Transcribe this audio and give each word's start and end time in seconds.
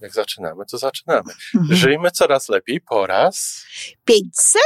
Jak 0.00 0.12
zaczynamy, 0.14 0.64
to 0.70 0.78
zaczynamy. 0.78 1.32
Mhm. 1.54 1.76
Żyjmy 1.76 2.10
coraz 2.10 2.48
lepiej 2.48 2.80
po 2.80 3.06
raz 3.06 3.64
500. 4.04 4.62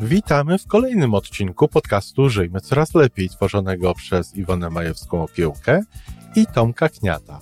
Witamy 0.00 0.58
w 0.58 0.66
kolejnym 0.66 1.14
odcinku 1.14 1.68
podcastu 1.68 2.28
Żyjmy 2.28 2.60
Coraz 2.60 2.94
Lepiej, 2.94 3.28
tworzonego 3.28 3.94
przez 3.94 4.36
Iwonę 4.36 4.70
Majewską 4.70 5.22
Opiełkę 5.22 5.82
i 6.36 6.46
Tomka 6.46 6.88
Kniata. 6.88 7.40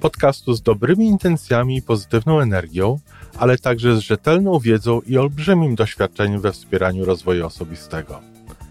Podcastu 0.00 0.54
z 0.54 0.62
dobrymi 0.62 1.06
intencjami 1.06 1.76
i 1.76 1.82
pozytywną 1.82 2.40
energią, 2.40 2.98
ale 3.38 3.58
także 3.58 3.96
z 3.96 4.00
rzetelną 4.00 4.58
wiedzą 4.58 5.00
i 5.00 5.18
olbrzymim 5.18 5.74
doświadczeniem 5.74 6.40
we 6.40 6.52
wspieraniu 6.52 7.04
rozwoju 7.04 7.46
osobistego. 7.46 8.20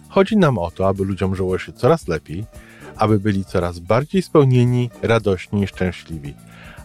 Chodzi 0.09 0.37
nam 0.37 0.57
o 0.57 0.71
to, 0.71 0.87
aby 0.87 1.05
ludziom 1.05 1.35
żyło 1.35 1.57
się 1.59 1.73
coraz 1.73 2.07
lepiej, 2.07 2.45
aby 2.97 3.19
byli 3.19 3.45
coraz 3.45 3.79
bardziej 3.79 4.21
spełnieni, 4.21 4.89
radośni 5.01 5.63
i 5.63 5.67
szczęśliwi. 5.67 6.33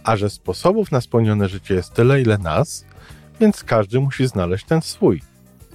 A 0.05 0.17
że 0.17 0.31
sposobów 0.31 0.93
na 0.93 1.01
spełnione 1.01 1.49
życie 1.49 1.75
jest 1.75 1.93
tyle, 1.93 2.23
ile 2.23 2.39
nas, 2.39 2.85
więc 3.41 3.65
każdy 3.65 4.01
musi 4.01 4.27
znaleźć 4.27 4.65
ten 4.65 4.83
swój. 4.83 5.23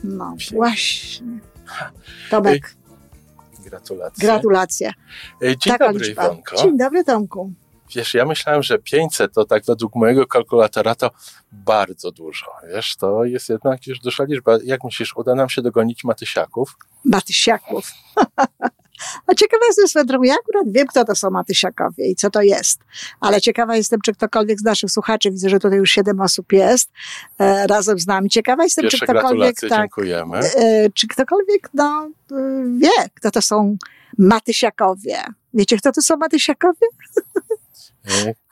No 0.04 0.36
właśnie. 0.52 1.28
Tomek. 2.30 2.76
Gratulacje. 3.66 4.28
Gratulacje. 4.28 4.94
Dzień 5.42 5.56
Taka 5.66 5.88
dobry, 5.92 6.08
liczba. 6.08 6.26
Iwonko. 6.26 6.56
Dzień 6.56 6.78
dobry, 6.78 7.04
Tomku. 7.04 7.54
Wiesz, 7.96 8.14
ja 8.14 8.26
myślałem, 8.26 8.64
że 8.64 8.80
500 8.80 9.34
to 9.34 9.46
tak 9.46 9.66
według 9.66 9.96
mojego 9.96 10.28
kalkulatora 10.28 10.96
to 10.96 11.12
bardzo 11.52 12.12
dużo. 12.12 12.46
Wiesz, 12.74 12.96
to 12.96 13.26
jest 13.26 13.50
jednak 13.50 13.88
już 13.88 14.00
duża 14.00 14.24
liczba. 14.24 14.58
Jak 14.64 14.84
myślisz, 14.84 15.16
uda 15.16 15.36
nam 15.36 15.50
się 15.50 15.62
dogonić 15.62 16.04
Matysiaków? 16.04 16.78
Matysiaków. 17.06 17.92
A 19.28 19.34
ciekawa 19.34 19.66
jestem 19.66 19.88
swoją 19.88 20.24
ja 20.24 20.34
akurat 20.34 20.74
wiem, 20.74 20.88
kto 20.88 21.06
to 21.06 21.16
są 21.16 21.30
Matysiakowie 21.30 22.08
i 22.08 22.16
co 22.16 22.30
to 22.30 22.42
jest, 22.42 22.80
ale 23.20 23.42
ciekawa 23.42 23.76
jestem, 23.76 24.02
czy 24.02 24.14
ktokolwiek 24.14 24.60
z 24.60 24.64
naszych 24.64 24.92
słuchaczy, 24.92 25.32
widzę, 25.32 25.50
że 25.50 25.60
tutaj 25.60 25.78
już 25.78 25.92
siedem 25.92 26.22
osób 26.22 26.52
jest 26.52 26.92
e, 27.40 27.68
razem 27.68 28.00
z 28.00 28.08
nami, 28.08 28.30
ciekawa 28.30 28.64
jestem, 28.64 28.84
Pierwsze 28.84 28.98
czy 28.98 29.06
ktokolwiek, 29.06 29.60
tak, 29.60 29.70
dziękujemy. 29.70 30.38
E, 30.38 30.90
czy 30.94 31.08
ktokolwiek, 31.08 31.70
no, 31.74 32.10
e, 32.32 32.36
wie, 32.78 33.10
kto 33.14 33.32
to 33.32 33.42
są 33.42 33.78
Matysiakowie. 34.18 35.24
Wiecie, 35.54 35.78
kto 35.78 35.92
to 35.92 36.02
są 36.02 36.18
Matysiakowie? 36.18 36.88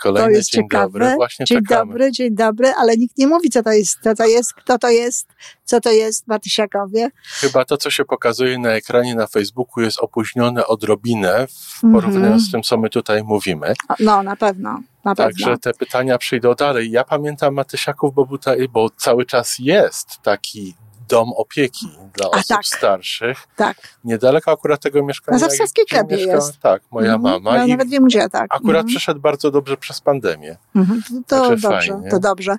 Kolejny 0.04 0.30
to 0.30 0.38
jest 0.38 0.52
dzień 0.52 0.64
ciekawe. 0.64 0.84
dobry, 0.86 1.16
właśnie 1.16 1.46
Dzień 1.46 1.58
czekamy. 1.58 1.92
dobry, 1.92 2.12
dzień 2.12 2.36
dobry, 2.36 2.74
ale 2.78 2.98
nikt 2.98 3.18
nie 3.18 3.28
mówi, 3.28 3.50
co 3.50 3.64
to 3.64 3.72
jest, 3.72 4.00
co 4.04 4.16
to 4.16 4.26
jest, 4.26 4.54
kto 4.54 4.78
to 4.78 4.90
jest, 4.90 5.28
co 5.64 5.82
to 5.82 5.92
jest 5.92 6.28
Matysiakowie. 6.28 7.10
Chyba 7.24 7.66
to, 7.66 7.78
co 7.78 7.90
się 7.92 8.06
pokazuje 8.06 8.60
na 8.60 8.70
ekranie 8.70 9.16
na 9.16 9.28
Facebooku 9.28 9.84
jest 9.84 10.00
opóźnione 10.00 10.68
odrobinę 10.68 11.48
w 11.48 11.82
porównaniu 11.82 12.26
mm 12.26 12.40
-hmm. 12.40 12.42
z 12.42 12.52
tym, 12.52 12.64
co 12.64 12.78
my 12.78 12.90
tutaj 12.90 13.24
mówimy. 13.24 13.74
No, 14.00 14.24
na 14.24 14.36
pewno. 14.36 14.82
Na 15.06 15.16
Także 15.16 15.46
pewno. 15.46 15.58
te 15.58 15.74
pytania 15.74 16.18
przyjdą 16.18 16.54
dalej. 16.54 16.92
Ja 16.92 17.04
pamiętam 17.04 17.54
Matysiaków, 17.54 18.14
bo, 18.14 18.28
bo 18.70 18.90
cały 18.90 19.26
czas 19.26 19.56
jest 19.60 20.22
taki 20.22 20.76
dom 21.10 21.34
opieki 21.34 21.88
dla 22.14 22.32
osób 22.32 22.48
tak. 22.48 22.66
starszych. 22.66 23.48
Tak. 23.56 23.78
Niedaleko 24.04 24.52
akurat 24.52 24.82
tego 24.82 25.04
mieszkania. 25.04 25.36
Na 25.36 25.40
Zawstawskiej 25.40 25.86
Kebie 25.86 26.18
jest. 26.18 26.60
Tak, 26.60 26.82
moja 26.92 27.16
mm, 27.16 27.22
mama. 27.22 27.58
Ja 27.58 27.68
nawet 27.68 27.90
wiem 27.90 28.06
gdzie, 28.06 28.30
tak. 28.30 28.48
Akurat 28.50 28.82
mm. 28.82 28.88
przyszedł 28.88 29.20
bardzo 29.20 29.52
dobrze 29.52 29.78
przez 29.78 30.02
pandemię. 30.02 30.58
Mm, 30.76 31.02
to 31.28 31.42
Także 31.42 31.70
dobrze, 31.70 31.92
fajnie. 31.92 32.10
to 32.10 32.20
dobrze. 32.20 32.56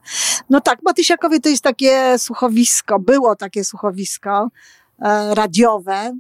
No 0.51 0.61
tak, 0.61 0.79
Matysiakowie 0.83 1.41
to 1.41 1.49
jest 1.49 1.63
takie 1.63 2.19
słuchowisko, 2.19 2.99
było 2.99 3.37
takie 3.37 3.65
słuchowisko 3.65 4.49
e, 5.03 5.35
radiowe, 5.35 6.13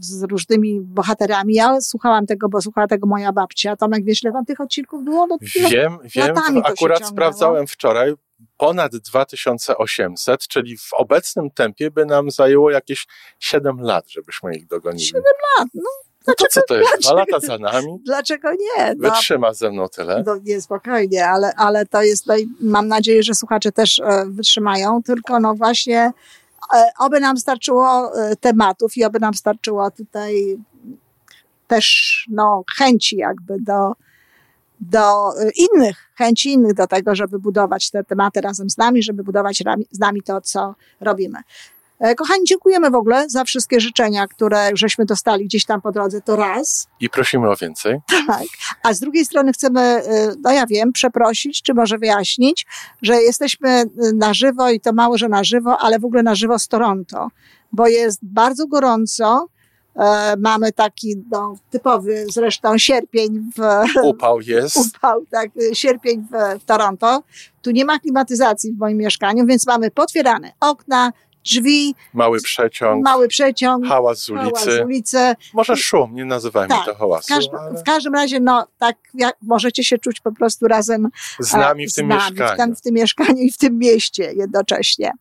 z 0.00 0.22
różnymi 0.22 0.80
bohaterami. 0.80 1.54
Ja 1.54 1.80
słuchałam 1.80 2.26
tego, 2.26 2.48
bo 2.48 2.60
słuchała 2.60 2.86
tego 2.86 3.06
moja 3.06 3.32
babcia. 3.32 3.76
Tomek, 3.76 4.04
wiesz, 4.04 4.22
ile 4.22 4.32
tam 4.32 4.44
tych 4.44 4.60
odcinków 4.60 5.04
było? 5.04 5.26
No, 5.26 5.38
wiem, 5.70 5.98
wiem. 6.04 6.34
Akurat 6.64 7.08
sprawdzałem 7.08 7.66
wczoraj, 7.66 8.14
ponad 8.56 8.96
2800, 8.96 10.48
czyli 10.48 10.78
w 10.78 10.92
obecnym 10.92 11.50
tempie 11.50 11.90
by 11.90 12.06
nam 12.06 12.30
zajęło 12.30 12.70
jakieś 12.70 13.06
7 13.40 13.80
lat, 13.80 14.08
żebyśmy 14.08 14.56
ich 14.56 14.66
dogonili. 14.66 15.04
7 15.04 15.22
lat, 15.58 15.68
no. 15.74 15.90
No 16.26 16.34
to 16.34 16.44
co 16.50 16.60
to 16.68 16.76
jest? 16.76 17.02
Dwa 17.02 17.14
lata 17.14 17.40
za 17.40 17.58
nami? 17.58 17.98
Dlaczego 18.06 18.50
nie? 18.52 18.94
No, 18.96 19.10
Wytrzyma 19.10 19.54
ze 19.54 19.70
mną 19.70 19.88
tyle. 19.88 20.22
No 20.26 20.36
nie, 20.44 20.60
spokojnie, 20.60 21.26
ale, 21.26 21.54
ale 21.56 21.86
to 21.86 22.02
jest, 22.02 22.26
no 22.26 22.34
mam 22.60 22.88
nadzieję, 22.88 23.22
że 23.22 23.34
słuchacze 23.34 23.72
też 23.72 23.98
e, 23.98 24.24
wytrzymają, 24.26 25.02
tylko 25.02 25.40
no 25.40 25.54
właśnie 25.54 26.12
e, 26.74 26.90
oby 26.98 27.20
nam 27.20 27.36
starczyło 27.36 28.12
e, 28.16 28.36
tematów 28.36 28.96
i 28.96 29.04
oby 29.04 29.20
nam 29.20 29.34
starczyło 29.34 29.90
tutaj 29.90 30.58
też 31.66 32.26
no, 32.30 32.64
chęci 32.78 33.16
jakby 33.16 33.56
do, 33.60 33.92
do 34.80 35.32
y, 35.40 35.50
innych, 35.56 36.10
chęci 36.14 36.52
innych 36.52 36.74
do 36.74 36.86
tego, 36.86 37.14
żeby 37.14 37.38
budować 37.38 37.90
te 37.90 38.04
tematy 38.04 38.40
razem 38.40 38.70
z 38.70 38.76
nami, 38.76 39.02
żeby 39.02 39.24
budować 39.24 39.62
z 39.90 39.98
nami 39.98 40.22
to, 40.22 40.40
co 40.40 40.74
robimy. 41.00 41.38
E, 42.00 42.14
kochani, 42.14 42.44
dziękujemy 42.44 42.90
w 42.90 42.94
ogóle 42.94 43.28
za 43.28 43.44
wszystkie 43.44 43.80
życzenia, 43.80 44.28
które 44.28 44.70
żeśmy 44.74 45.04
dostali 45.04 45.44
gdzieś 45.44 45.64
tam 45.64 45.80
po 45.80 45.92
drodze, 45.92 46.20
to 46.20 46.36
raz. 46.36 46.88
I 47.00 47.10
prosimy 47.10 47.50
o 47.50 47.56
więcej. 47.56 48.00
Tak. 48.26 48.42
A 48.82 48.92
z 48.92 49.00
drugiej 49.00 49.24
strony 49.24 49.52
chcemy, 49.52 50.02
y, 50.06 50.34
no 50.42 50.52
ja 50.52 50.66
wiem, 50.66 50.92
przeprosić, 50.92 51.62
czy 51.62 51.74
może 51.74 51.98
wyjaśnić, 51.98 52.66
że 53.02 53.22
jesteśmy 53.22 53.82
y, 53.82 54.12
na 54.14 54.34
żywo 54.34 54.70
i 54.70 54.80
to 54.80 54.92
mało, 54.92 55.18
że 55.18 55.28
na 55.28 55.44
żywo, 55.44 55.78
ale 55.78 55.98
w 55.98 56.04
ogóle 56.04 56.22
na 56.22 56.34
żywo 56.34 56.58
z 56.58 56.68
Toronto, 56.68 57.28
bo 57.72 57.88
jest 57.88 58.18
bardzo 58.22 58.66
gorąco 58.66 59.48
mamy 60.38 60.72
taki 60.72 61.24
no, 61.30 61.56
typowy 61.70 62.26
zresztą 62.32 62.78
sierpień 62.78 63.50
w... 63.56 63.60
Upał 64.02 64.40
jest. 64.40 64.76
Upał, 64.76 65.24
tak, 65.30 65.50
sierpień 65.72 66.26
w, 66.30 66.60
w 66.60 66.64
Toronto. 66.64 67.22
Tu 67.62 67.70
nie 67.70 67.84
ma 67.84 67.98
klimatyzacji 67.98 68.72
w 68.72 68.78
moim 68.78 68.98
mieszkaniu, 68.98 69.46
więc 69.46 69.66
mamy 69.66 69.90
potwierane 69.90 70.52
okna, 70.60 71.12
drzwi. 71.44 71.94
Mały 72.14 72.40
przeciąg. 72.40 73.04
Mały 73.04 73.28
przeciąg. 73.28 73.86
Hałas 73.86 74.18
z 74.18 74.30
ulicy. 74.30 74.50
Hałas 74.50 74.64
z 74.64 74.84
ulicy. 74.84 75.34
Może 75.54 75.76
szum, 75.76 76.14
nie 76.14 76.24
nazywajmy 76.24 76.74
tak, 76.74 76.84
to 76.84 76.94
hałasu. 76.94 77.26
W 77.26 77.28
każdym, 77.28 77.58
ale... 77.58 77.80
w 77.80 77.82
każdym 77.82 78.14
razie, 78.14 78.40
no 78.40 78.66
tak, 78.78 78.96
jak 79.14 79.36
możecie 79.42 79.84
się 79.84 79.98
czuć 79.98 80.20
po 80.20 80.32
prostu 80.32 80.68
razem 80.68 81.08
z 81.40 81.52
nami 81.52 81.88
w 81.88 81.94
tym 81.94 82.08
nami, 82.08 82.20
mieszkaniu. 82.30 82.54
W, 82.54 82.56
tam, 82.56 82.76
w 82.76 82.80
tym 82.80 82.94
mieszkaniu 82.94 83.42
i 83.42 83.52
w 83.52 83.58
tym 83.58 83.78
mieście 83.78 84.32
jednocześnie. 84.32 85.12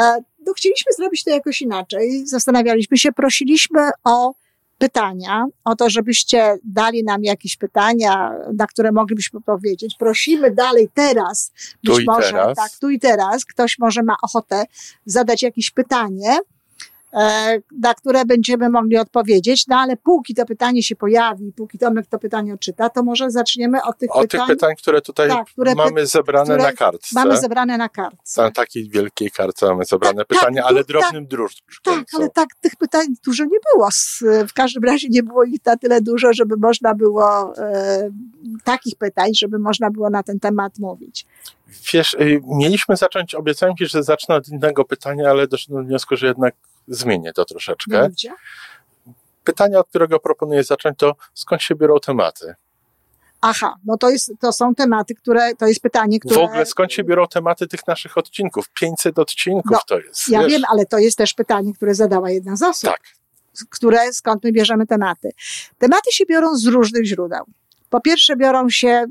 E, 0.00 0.22
no, 0.46 0.52
chcieliśmy 0.56 0.92
zrobić 0.92 1.24
to 1.24 1.30
jakoś 1.30 1.62
inaczej. 1.62 2.26
Zastanawialiśmy 2.26 2.98
się, 2.98 3.12
prosiliśmy 3.12 3.90
o 4.04 4.34
pytania, 4.78 5.46
o 5.64 5.76
to, 5.76 5.90
żebyście 5.90 6.58
dali 6.64 7.04
nam 7.04 7.24
jakieś 7.24 7.56
pytania, 7.56 8.32
na 8.54 8.66
które 8.66 8.92
moglibyśmy 8.92 9.40
powiedzieć. 9.40 9.96
Prosimy 9.98 10.50
dalej 10.50 10.88
teraz, 10.94 11.52
być 11.84 11.96
tu 11.96 12.02
może, 12.06 12.30
teraz. 12.30 12.56
tak, 12.56 12.70
tu 12.80 12.90
i 12.90 13.00
teraz, 13.00 13.44
ktoś 13.44 13.78
może 13.78 14.02
ma 14.02 14.16
ochotę 14.22 14.64
zadać 15.06 15.42
jakieś 15.42 15.70
pytanie 15.70 16.38
na 17.78 17.94
które 17.94 18.24
będziemy 18.24 18.70
mogli 18.70 18.96
odpowiedzieć, 18.96 19.66
no 19.66 19.76
ale 19.76 19.96
póki 19.96 20.34
to 20.34 20.46
pytanie 20.46 20.82
się 20.82 20.96
pojawi, 20.96 21.52
póki 21.52 21.78
Tomek 21.78 22.06
to 22.06 22.18
pytanie 22.18 22.54
odczyta, 22.54 22.90
to 22.90 23.02
może 23.02 23.30
zaczniemy 23.30 23.78
od 23.82 23.98
tych 23.98 24.16
o 24.16 24.20
pytań. 24.20 24.40
tych 24.40 24.56
pytań, 24.56 24.74
które 24.78 25.00
tutaj 25.00 25.28
tak, 25.28 25.46
które 25.46 25.74
mamy 25.74 26.06
zebrane 26.06 26.44
które 26.44 26.62
na 26.62 26.72
kartce. 26.72 27.08
Mamy 27.14 27.36
zebrane 27.36 27.78
na 27.78 27.88
kartce. 27.88 28.42
Na 28.42 28.50
takiej 28.50 28.88
wielkiej 28.88 29.30
kartce 29.30 29.66
mamy 29.66 29.84
zebrane 29.84 30.16
tak, 30.16 30.26
pytania, 30.26 30.62
tak, 30.62 30.70
ale 30.70 30.84
drobnym 30.84 31.26
tak. 31.26 31.38
Tak, 31.82 32.04
ale 32.16 32.30
tak, 32.30 32.48
tych 32.60 32.76
pytań 32.76 33.06
dużo 33.24 33.44
nie 33.44 33.58
było. 33.74 33.88
W 34.48 34.52
każdym 34.52 34.84
razie 34.84 35.08
nie 35.10 35.22
było 35.22 35.44
ich 35.44 35.64
na 35.66 35.76
tyle 35.76 36.00
dużo, 36.00 36.32
żeby 36.32 36.56
można 36.56 36.94
było 36.94 37.56
e, 37.58 38.10
takich 38.64 38.94
pytań, 38.96 39.34
żeby 39.34 39.58
można 39.58 39.90
było 39.90 40.10
na 40.10 40.22
ten 40.22 40.40
temat 40.40 40.78
mówić. 40.78 41.26
Wiesz, 41.92 42.14
y, 42.14 42.40
mieliśmy 42.46 42.96
zacząć, 42.96 43.34
obiecałem 43.34 43.76
ci, 43.76 43.86
że 43.86 44.02
zacznę 44.02 44.34
od 44.34 44.48
innego 44.48 44.84
pytania, 44.84 45.30
ale 45.30 45.48
doszedłem 45.48 45.82
do 45.82 45.88
wniosku, 45.88 46.16
że 46.16 46.26
jednak 46.26 46.54
zmienię 46.88 47.32
to 47.32 47.44
troszeczkę. 47.44 48.08
Pytanie, 49.44 49.78
od 49.78 49.88
którego 49.88 50.20
proponuję 50.20 50.64
zacząć, 50.64 50.98
to 50.98 51.14
skąd 51.34 51.62
się 51.62 51.74
biorą 51.74 52.00
tematy? 52.00 52.54
Aha, 53.40 53.74
no 53.84 53.96
to, 53.96 54.10
jest, 54.10 54.32
to 54.40 54.52
są 54.52 54.74
tematy, 54.74 55.14
które, 55.14 55.54
to 55.54 55.66
jest 55.66 55.80
pytanie, 55.80 56.20
które... 56.20 56.40
W 56.40 56.44
ogóle 56.44 56.66
skąd 56.66 56.92
się 56.92 57.04
biorą 57.04 57.26
tematy 57.26 57.66
tych 57.66 57.86
naszych 57.86 58.18
odcinków? 58.18 58.68
500 58.68 59.18
odcinków 59.18 59.72
no, 59.72 59.78
to 59.86 59.98
jest. 59.98 60.28
Ja 60.28 60.40
wiesz? 60.40 60.52
wiem, 60.52 60.62
ale 60.70 60.86
to 60.86 60.98
jest 60.98 61.18
też 61.18 61.34
pytanie, 61.34 61.74
które 61.74 61.94
zadała 61.94 62.30
jedna 62.30 62.56
z 62.56 62.62
osób. 62.62 62.90
Tak. 62.90 63.00
Które, 63.70 64.12
skąd 64.12 64.44
my 64.44 64.52
bierzemy 64.52 64.86
tematy? 64.86 65.30
Tematy 65.78 66.12
się 66.12 66.26
biorą 66.26 66.56
z 66.56 66.66
różnych 66.66 67.04
źródeł. 67.04 67.44
Po 67.90 68.00
pierwsze 68.00 68.36
biorą 68.36 68.70
się 68.70 69.04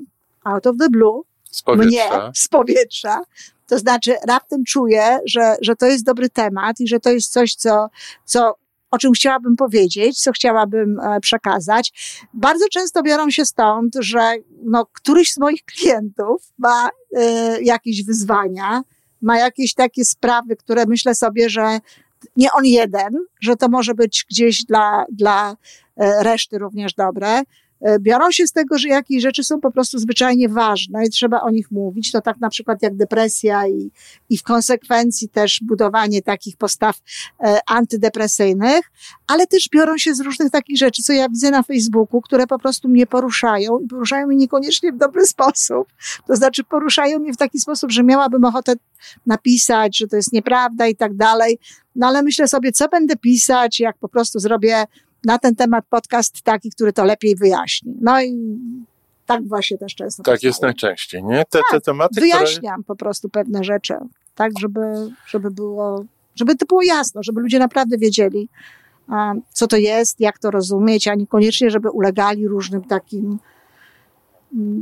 out 0.43 0.67
of 0.67 0.75
the 0.79 0.89
blue, 0.89 1.21
z 1.57 1.63
mnie, 1.77 2.09
z 2.35 2.47
powietrza. 2.47 3.21
To 3.67 3.79
znaczy, 3.79 4.15
raptem 4.27 4.63
czuję, 4.63 5.19
że, 5.25 5.55
że 5.61 5.75
to 5.75 5.85
jest 5.85 6.05
dobry 6.05 6.29
temat 6.29 6.79
i 6.79 6.87
że 6.87 6.99
to 6.99 7.09
jest 7.09 7.31
coś, 7.31 7.55
co, 7.55 7.89
co 8.25 8.55
o 8.91 8.97
czym 8.97 9.11
chciałabym 9.11 9.55
powiedzieć, 9.55 10.19
co 10.19 10.31
chciałabym 10.31 10.99
e, 10.99 11.19
przekazać. 11.19 11.93
Bardzo 12.33 12.65
często 12.71 13.03
biorą 13.03 13.29
się 13.29 13.45
stąd, 13.45 13.95
że 13.99 14.33
no, 14.63 14.85
któryś 14.85 15.33
z 15.33 15.37
moich 15.37 15.63
klientów 15.65 16.53
ma 16.57 16.89
y, 16.89 17.63
jakieś 17.63 18.03
wyzwania, 18.03 18.81
ma 19.21 19.37
jakieś 19.37 19.73
takie 19.73 20.05
sprawy, 20.05 20.55
które 20.55 20.85
myślę 20.85 21.15
sobie, 21.15 21.49
że 21.49 21.79
nie 22.35 22.51
on 22.51 22.65
jeden, 22.65 23.13
że 23.41 23.55
to 23.55 23.69
może 23.69 23.93
być 23.93 24.25
gdzieś 24.29 24.63
dla, 24.63 25.05
dla 25.11 25.55
e, 25.97 26.23
reszty 26.23 26.57
również 26.57 26.93
dobre. 26.93 27.41
E, 27.81 27.99
biorą 27.99 28.31
się 28.31 28.47
z 28.47 28.51
tego, 28.51 28.77
że 28.77 28.87
jakieś 28.87 29.21
rzeczy 29.21 29.43
są 29.43 29.61
po 29.61 29.71
prostu 29.71 29.99
zwyczajnie 29.99 30.49
ważne 30.49 31.05
i 31.05 31.09
trzeba 31.09 31.41
o 31.41 31.49
nich 31.49 31.71
mówić. 31.71 32.11
To 32.11 32.21
tak 32.21 32.39
na 32.39 32.49
przykład 32.49 32.81
jak 32.81 32.95
depresja 32.95 33.67
i, 33.67 33.91
i 34.29 34.37
w 34.37 34.43
konsekwencji 34.43 35.29
też 35.29 35.59
budowanie 35.63 36.21
takich 36.21 36.57
postaw 36.57 36.97
e, 37.39 37.59
antydepresyjnych, 37.67 38.91
ale 39.27 39.47
też 39.47 39.69
biorą 39.69 39.97
się 39.97 40.15
z 40.15 40.19
różnych 40.19 40.51
takich 40.51 40.77
rzeczy, 40.77 41.03
co 41.03 41.13
ja 41.13 41.29
widzę 41.29 41.51
na 41.51 41.63
Facebooku, 41.63 42.21
które 42.21 42.47
po 42.47 42.59
prostu 42.59 42.89
mnie 42.89 43.07
poruszają 43.07 43.79
i 43.79 43.87
poruszają 43.87 44.27
mnie 44.27 44.35
niekoniecznie 44.35 44.91
w 44.91 44.97
dobry 44.97 45.25
sposób. 45.35 45.87
To 46.27 46.35
znaczy 46.35 46.63
poruszają 46.63 47.19
mnie 47.19 47.33
w 47.33 47.37
taki 47.37 47.59
sposób, 47.59 47.91
że 47.91 48.03
miałabym 48.03 48.45
ochotę 48.45 48.73
napisać, 49.25 49.97
że 49.97 50.07
to 50.07 50.15
jest 50.15 50.33
nieprawda 50.33 50.87
i 50.87 50.95
tak 50.95 51.15
dalej. 51.15 51.59
No 51.95 52.07
ale 52.07 52.23
myślę 52.23 52.47
sobie, 52.47 52.71
co 52.71 52.87
będę 52.87 53.15
pisać, 53.15 53.79
jak 53.79 53.97
po 53.97 54.09
prostu 54.09 54.39
zrobię 54.39 54.85
na 55.25 55.39
ten 55.39 55.55
temat 55.55 55.85
podcast 55.89 56.41
taki, 56.41 56.69
który 56.69 56.93
to 56.93 57.05
lepiej 57.05 57.35
wyjaśni. 57.35 57.93
No 58.01 58.21
i 58.21 58.57
tak 59.25 59.47
właśnie 59.47 59.77
też 59.77 59.95
często. 59.95 60.23
Tak 60.23 60.43
jest 60.43 60.61
najczęściej, 60.61 61.23
nie? 61.23 61.37
Te, 61.37 61.59
tak, 61.59 61.65
te 61.71 61.81
tematy, 61.81 62.21
wyjaśniam 62.21 62.83
które... 62.83 62.87
po 62.87 62.95
prostu 62.95 63.29
pewne 63.29 63.63
rzeczy, 63.63 63.93
tak, 64.35 64.51
żeby, 64.59 64.81
żeby 65.27 65.51
było, 65.51 66.05
żeby 66.35 66.55
to 66.55 66.65
było 66.65 66.81
jasno, 66.81 67.23
żeby 67.23 67.41
ludzie 67.41 67.59
naprawdę 67.59 67.97
wiedzieli, 67.97 68.49
co 69.53 69.67
to 69.67 69.77
jest, 69.77 70.19
jak 70.19 70.39
to 70.39 70.51
rozumieć, 70.51 71.07
a 71.07 71.15
niekoniecznie, 71.15 71.69
żeby 71.69 71.89
ulegali 71.89 72.47
różnym 72.47 72.83
takim 72.83 73.39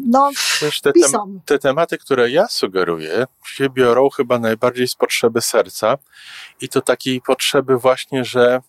no, 0.09 0.31
Wiesz, 0.61 0.81
te, 0.81 0.91
tem 0.91 1.41
te 1.45 1.59
tematy, 1.59 1.97
które 1.97 2.31
ja 2.31 2.47
sugeruję, 2.47 3.25
się 3.45 3.69
biorą 3.69 4.09
chyba 4.09 4.39
najbardziej 4.39 4.87
z 4.87 4.95
potrzeby 4.95 5.41
serca 5.41 5.97
i 6.61 6.69
to 6.69 6.81
takiej 6.81 7.21
potrzeby 7.21 7.77
właśnie, 7.77 8.25
że 8.25 8.61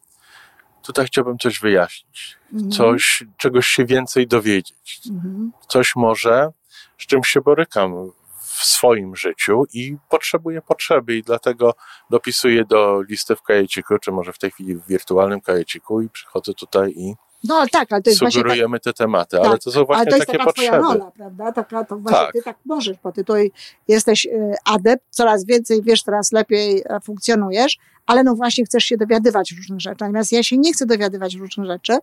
tutaj 0.87 1.07
chciałbym 1.07 1.39
coś 1.39 1.61
wyjaśnić, 1.61 2.37
mhm. 2.53 2.71
coś, 2.71 3.25
czegoś 3.37 3.67
się 3.67 3.85
więcej 3.85 4.27
dowiedzieć, 4.27 5.01
mhm. 5.11 5.53
coś 5.69 5.97
może, 5.97 6.51
z 6.99 7.07
czym 7.07 7.25
się 7.25 7.41
borykam 7.41 8.11
w 8.41 8.65
swoim 8.65 9.17
życiu 9.17 9.65
i 9.73 9.97
potrzebuję 10.09 10.63
potrzeby 10.63 11.17
i 11.17 11.23
dlatego 11.23 11.75
dopisuję 12.11 12.65
do 12.65 13.03
listy 13.03 13.37
w 13.37 13.43
kajeciku, 13.43 13.99
czy 13.99 14.13
może 14.13 14.33
w 14.33 14.39
tej 14.39 14.51
chwili 14.51 14.77
w 14.77 14.87
wirtualnym 14.87 15.41
kajeciku 15.41 16.01
i 16.01 16.09
przychodzę 16.09 16.55
tutaj 16.55 16.93
i 16.97 17.15
no 17.45 17.67
tak, 17.73 17.93
ale 17.93 18.03
to 18.03 18.11
jest 18.11 18.21
Sugerujemy 18.21 18.69
właśnie 18.69 18.79
tak, 18.79 18.95
te 18.95 19.05
tematy, 19.05 19.37
tak, 19.37 19.47
ale 19.47 19.59
to 19.59 19.71
są 19.73 19.85
właśnie 19.85 20.01
ale 20.01 20.11
to 20.11 20.17
jest 20.17 20.27
takie 20.27 20.39
taka 20.39 20.51
potrzeby. 20.51 20.79
Twoja 20.79 20.95
rola, 20.95 21.11
prawda? 21.11 21.53
Taka, 21.53 21.85
to 21.85 21.97
właśnie 21.97 22.19
tak. 22.19 22.33
ty 22.33 22.43
tak 22.43 22.57
możesz, 22.65 22.97
bo 23.05 23.13
ty 23.13 23.25
tutaj 23.25 23.53
jesteś 23.89 24.27
y, 24.27 24.55
adept, 24.65 25.05
coraz 25.11 25.45
więcej 25.45 25.83
wiesz, 25.83 26.03
coraz 26.03 26.33
lepiej 26.33 26.83
e, 26.85 27.01
funkcjonujesz, 27.01 27.79
ale 28.07 28.25
no 28.25 28.35
właśnie 28.35 28.65
chcesz 28.65 28.85
się 28.85 28.97
dowiadywać 28.97 29.53
różnych 29.53 29.81
rzeczy. 29.81 29.97
Natomiast 30.01 30.33
ja 30.33 30.43
się 30.43 30.59
nie 30.59 30.73
chcę 30.73 30.87
dowiadywać 30.87 31.35
różnych 31.35 31.67
rzeczy, 31.67 31.99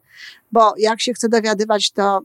bo 0.51 0.73
jak 0.77 1.01
się 1.01 1.13
chcę 1.13 1.29
dowiadywać, 1.29 1.91
to, 1.91 2.21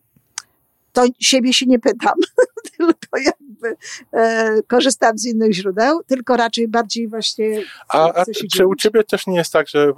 to 0.93 1.05
siebie 1.21 1.53
się 1.53 1.67
nie 1.67 1.79
pytam, 1.79 2.15
tylko 2.77 3.19
jakby 3.19 3.77
e, 4.13 4.63
korzystam 4.63 5.19
z 5.19 5.25
innych 5.25 5.53
źródeł, 5.53 6.03
tylko 6.07 6.37
raczej 6.37 6.69
bardziej 6.69 7.09
właśnie. 7.09 7.63
A, 7.89 8.13
a 8.15 8.25
czy 8.57 8.67
u 8.67 8.75
ciebie 8.75 9.05
też 9.05 9.27
nie 9.27 9.37
jest 9.37 9.53
tak, 9.53 9.69
że 9.69 9.93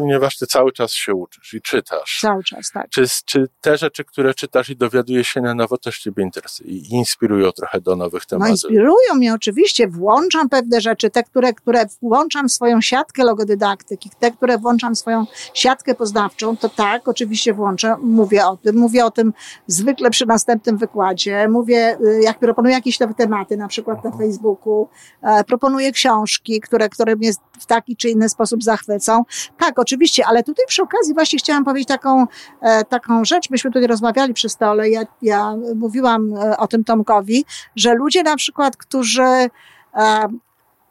ponieważ 0.00 0.38
ty 0.38 0.46
cały 0.46 0.72
czas 0.72 0.92
się 0.92 1.14
uczysz 1.14 1.54
i 1.54 1.62
czytasz. 1.62 2.18
Cały 2.20 2.44
czas, 2.44 2.70
tak. 2.74 2.88
Czy, 2.90 3.04
czy 3.24 3.48
te 3.60 3.76
rzeczy, 3.76 4.04
które 4.04 4.34
czytasz 4.34 4.70
i 4.70 4.76
dowiadujesz 4.76 5.28
się 5.28 5.40
na 5.40 5.54
nowo, 5.54 5.78
też 5.78 5.98
ciebie 5.98 6.22
interesują 6.22 6.70
i 6.70 6.88
inspirują 6.90 7.52
trochę 7.52 7.80
do 7.80 7.96
nowych 7.96 8.22
no, 8.22 8.28
tematów? 8.28 8.48
No 8.48 8.52
inspirują 8.52 9.14
mnie 9.14 9.34
oczywiście. 9.34 9.88
Włączam 9.88 10.48
pewne 10.48 10.80
rzeczy, 10.80 11.10
te, 11.10 11.22
które, 11.22 11.52
które 11.52 11.86
włączam 12.02 12.48
w 12.48 12.52
swoją 12.52 12.80
siatkę 12.80 13.24
logodydaktyki, 13.24 14.10
te, 14.18 14.30
które 14.30 14.58
włączam 14.58 14.94
w 14.94 14.98
swoją 14.98 15.26
siatkę 15.54 15.94
poznawczą, 15.94 16.56
to 16.56 16.68
tak, 16.68 17.08
oczywiście 17.08 17.54
włączę, 17.54 17.96
mówię 18.00 18.46
o 18.46 18.56
tym. 18.56 18.76
Mówię 18.76 19.04
o 19.04 19.10
tym 19.10 19.32
zwykle 19.66 20.10
przy 20.10 20.26
następnym 20.26 20.76
wykładzie. 20.76 21.48
Mówię, 21.48 21.98
y, 22.00 22.20
jak 22.22 22.38
proponuję 22.38 22.74
jakieś 22.74 23.00
nowe 23.00 23.14
tematy, 23.14 23.56
na 23.56 23.68
przykład 23.68 24.04
na 24.04 24.10
Facebooku. 24.10 24.88
E, 25.22 25.44
proponuję 25.44 25.92
książki, 25.92 26.60
które, 26.60 26.88
które 26.88 27.16
mnie 27.16 27.32
w 27.60 27.66
taki 27.66 27.96
czy 27.96 28.08
inny 28.08 28.28
sposób 28.28 28.62
zachwycą. 28.62 29.24
Tak, 29.58 29.78
oczywiście, 29.86 30.26
ale 30.26 30.42
tutaj 30.42 30.64
przy 30.68 30.82
okazji 30.82 31.14
właśnie 31.14 31.38
chciałam 31.38 31.64
powiedzieć 31.64 31.88
taką, 31.88 32.26
e, 32.60 32.84
taką 32.84 33.24
rzecz. 33.24 33.50
Myśmy 33.50 33.70
tutaj 33.70 33.86
rozmawiali 33.86 34.34
przy 34.34 34.48
stole. 34.48 34.90
Ja, 34.90 35.02
ja 35.22 35.54
mówiłam 35.74 36.34
e, 36.34 36.56
o 36.56 36.66
tym 36.66 36.84
Tomkowi, 36.84 37.44
że 37.76 37.94
ludzie 37.94 38.22
na 38.22 38.36
przykład, 38.36 38.76
którzy 38.76 39.22
e, 39.22 39.48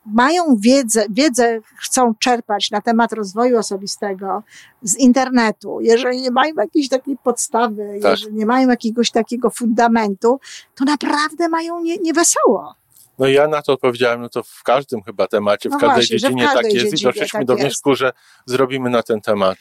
mają 0.05 0.43
wiedzę, 0.59 1.05
wiedzę 1.09 1.59
chcą 1.75 2.15
czerpać 2.19 2.71
na 2.71 2.81
temat 2.81 3.13
rozwoju 3.13 3.57
osobistego 3.57 4.43
z 4.81 4.97
internetu, 4.97 5.81
jeżeli 5.81 6.21
nie 6.21 6.31
mają 6.31 6.53
jakiejś 6.55 6.89
takiej 6.89 7.17
podstawy, 7.17 7.99
tak. 8.01 8.11
jeżeli 8.11 8.33
nie 8.33 8.45
mają 8.45 8.69
jakiegoś 8.69 9.11
takiego 9.11 9.49
fundamentu, 9.49 10.39
to 10.75 10.85
naprawdę 10.85 11.49
mają 11.49 11.79
nie, 11.79 11.97
niewesoło. 11.97 12.75
No 13.19 13.27
ja 13.27 13.47
na 13.47 13.61
to 13.61 13.73
odpowiedziałem, 13.73 14.21
no 14.21 14.29
to 14.29 14.43
w 14.43 14.63
każdym 14.63 15.03
chyba 15.03 15.27
temacie, 15.27 15.69
no 15.69 15.77
w 15.77 15.81
każdej 15.81 15.95
właśnie, 15.95 16.17
dziedzinie 16.17 16.43
w 16.43 16.45
każdej 16.45 16.63
tak 16.63 16.73
jest 16.73 17.01
i 17.01 17.05
doszliśmy 17.05 17.39
tak 17.39 17.47
do 17.47 17.55
wniosku, 17.55 17.95
że 17.95 18.11
zrobimy 18.45 18.89
na 18.89 19.03
ten 19.03 19.21
temat 19.21 19.57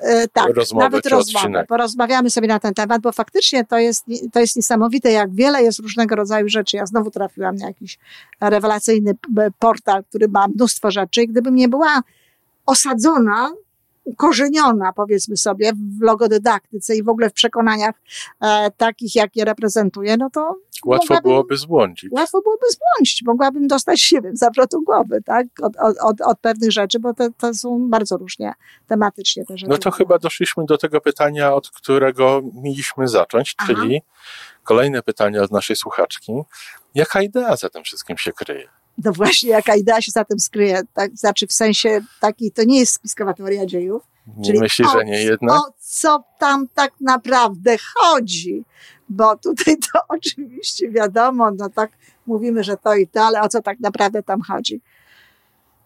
e, 0.00 0.28
tak, 0.28 0.54
rozmowę 0.54 0.84
nawet 0.84 1.06
rozmowę. 1.06 1.64
Porozmawiamy 1.68 2.30
sobie 2.30 2.48
na 2.48 2.58
ten 2.58 2.74
temat, 2.74 3.02
bo 3.02 3.12
faktycznie 3.12 3.64
to 3.64 3.78
jest, 3.78 4.04
to 4.32 4.40
jest 4.40 4.56
niesamowite, 4.56 5.12
jak 5.12 5.34
wiele 5.34 5.62
jest 5.62 5.78
różnego 5.78 6.16
rodzaju 6.16 6.48
rzeczy. 6.48 6.76
Ja 6.76 6.86
znowu 6.86 7.10
trafiłam 7.10 7.56
na 7.56 7.66
jakiś 7.66 7.98
rewelacyjny 8.40 9.14
portal, 9.58 10.04
który 10.04 10.28
ma 10.28 10.48
mnóstwo 10.48 10.90
rzeczy 10.90 11.26
gdybym 11.26 11.54
nie 11.54 11.68
była 11.68 12.02
osadzona 12.66 13.52
ukorzeniona, 14.08 14.92
powiedzmy 14.92 15.36
sobie, 15.36 15.72
w 15.72 16.02
logodydaktyce 16.02 16.96
i 16.96 17.02
w 17.02 17.08
ogóle 17.08 17.30
w 17.30 17.32
przekonaniach 17.32 17.94
e, 18.40 18.70
takich, 18.70 19.14
jakie 19.14 19.44
reprezentuję, 19.44 20.16
no 20.16 20.30
to 20.30 20.56
Łatwo 20.84 21.20
byłoby 21.22 21.56
zbłądzić. 21.56 22.12
Łatwo 22.12 22.42
byłoby 22.42 22.66
zbłądzić. 22.70 23.22
Mogłabym 23.26 23.68
dostać, 23.68 24.12
nie 24.12 24.20
wiem, 24.20 24.36
zawrotu 24.36 24.82
głowy, 24.82 25.22
tak? 25.22 25.46
Od, 25.62 25.76
od, 26.02 26.20
od 26.20 26.38
pewnych 26.40 26.72
rzeczy, 26.72 27.00
bo 27.00 27.14
to, 27.14 27.28
to 27.38 27.54
są 27.54 27.90
bardzo 27.90 28.16
różnie 28.16 28.52
tematycznie 28.86 29.44
te 29.44 29.58
rzeczy. 29.58 29.70
No 29.70 29.78
to 29.78 29.90
chyba 29.90 30.18
doszliśmy 30.18 30.64
do 30.64 30.78
tego 30.78 31.00
pytania, 31.00 31.54
od 31.54 31.70
którego 31.70 32.42
mieliśmy 32.54 33.08
zacząć, 33.08 33.54
Aha. 33.58 33.66
czyli 33.74 34.02
kolejne 34.62 35.02
pytanie 35.02 35.42
od 35.42 35.50
naszej 35.50 35.76
słuchaczki. 35.76 36.32
Jaka 36.94 37.22
idea 37.22 37.56
za 37.56 37.68
tym 37.68 37.84
wszystkim 37.84 38.18
się 38.18 38.32
kryje? 38.32 38.68
No 39.04 39.12
właśnie, 39.12 39.50
jaka 39.50 39.76
idea 39.76 40.02
się 40.02 40.12
za 40.12 40.24
tym 40.24 40.40
skryje, 40.40 40.82
tak? 40.94 41.16
Znaczy 41.16 41.46
w 41.46 41.52
sensie 41.52 42.00
taki, 42.20 42.52
to 42.52 42.64
nie 42.64 42.80
jest 42.80 42.92
spiskowa 42.92 43.34
teoria 43.34 43.66
dziejów. 43.66 44.02
Czyli 44.44 44.60
Myślisz, 44.60 44.88
że 44.92 45.04
nie 45.04 45.22
jednak? 45.22 45.56
O 45.56 45.72
co 45.78 46.24
tam 46.38 46.68
tak 46.74 46.92
naprawdę 47.00 47.76
chodzi? 47.94 48.64
Bo 49.08 49.36
tutaj 49.36 49.76
to 49.92 50.00
oczywiście 50.16 50.90
wiadomo, 50.90 51.50
no 51.50 51.68
tak 51.68 51.90
mówimy, 52.26 52.64
że 52.64 52.76
to 52.76 52.94
i 52.94 53.06
to, 53.06 53.22
ale 53.22 53.40
o 53.40 53.48
co 53.48 53.62
tak 53.62 53.80
naprawdę 53.80 54.22
tam 54.22 54.42
chodzi? 54.42 54.80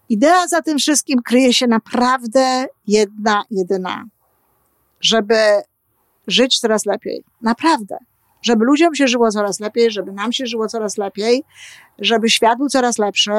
Idea 0.09 0.47
za 0.47 0.61
tym 0.61 0.77
wszystkim 0.77 1.21
kryje 1.21 1.53
się 1.53 1.67
naprawdę 1.67 2.65
jedna, 2.87 3.43
jedyna. 3.51 4.05
Żeby 5.01 5.35
żyć 6.27 6.59
coraz 6.59 6.85
lepiej. 6.85 7.23
Naprawdę 7.41 7.97
żeby 8.43 8.65
ludziom 8.65 8.95
się 8.95 9.07
żyło 9.07 9.31
coraz 9.31 9.59
lepiej, 9.59 9.91
żeby 9.91 10.11
nam 10.11 10.33
się 10.33 10.45
żyło 10.45 10.67
coraz 10.67 10.97
lepiej, 10.97 11.43
żeby 11.99 12.29
świat 12.29 12.57
był 12.57 12.69
coraz 12.69 12.97
lepszy, 12.97 13.31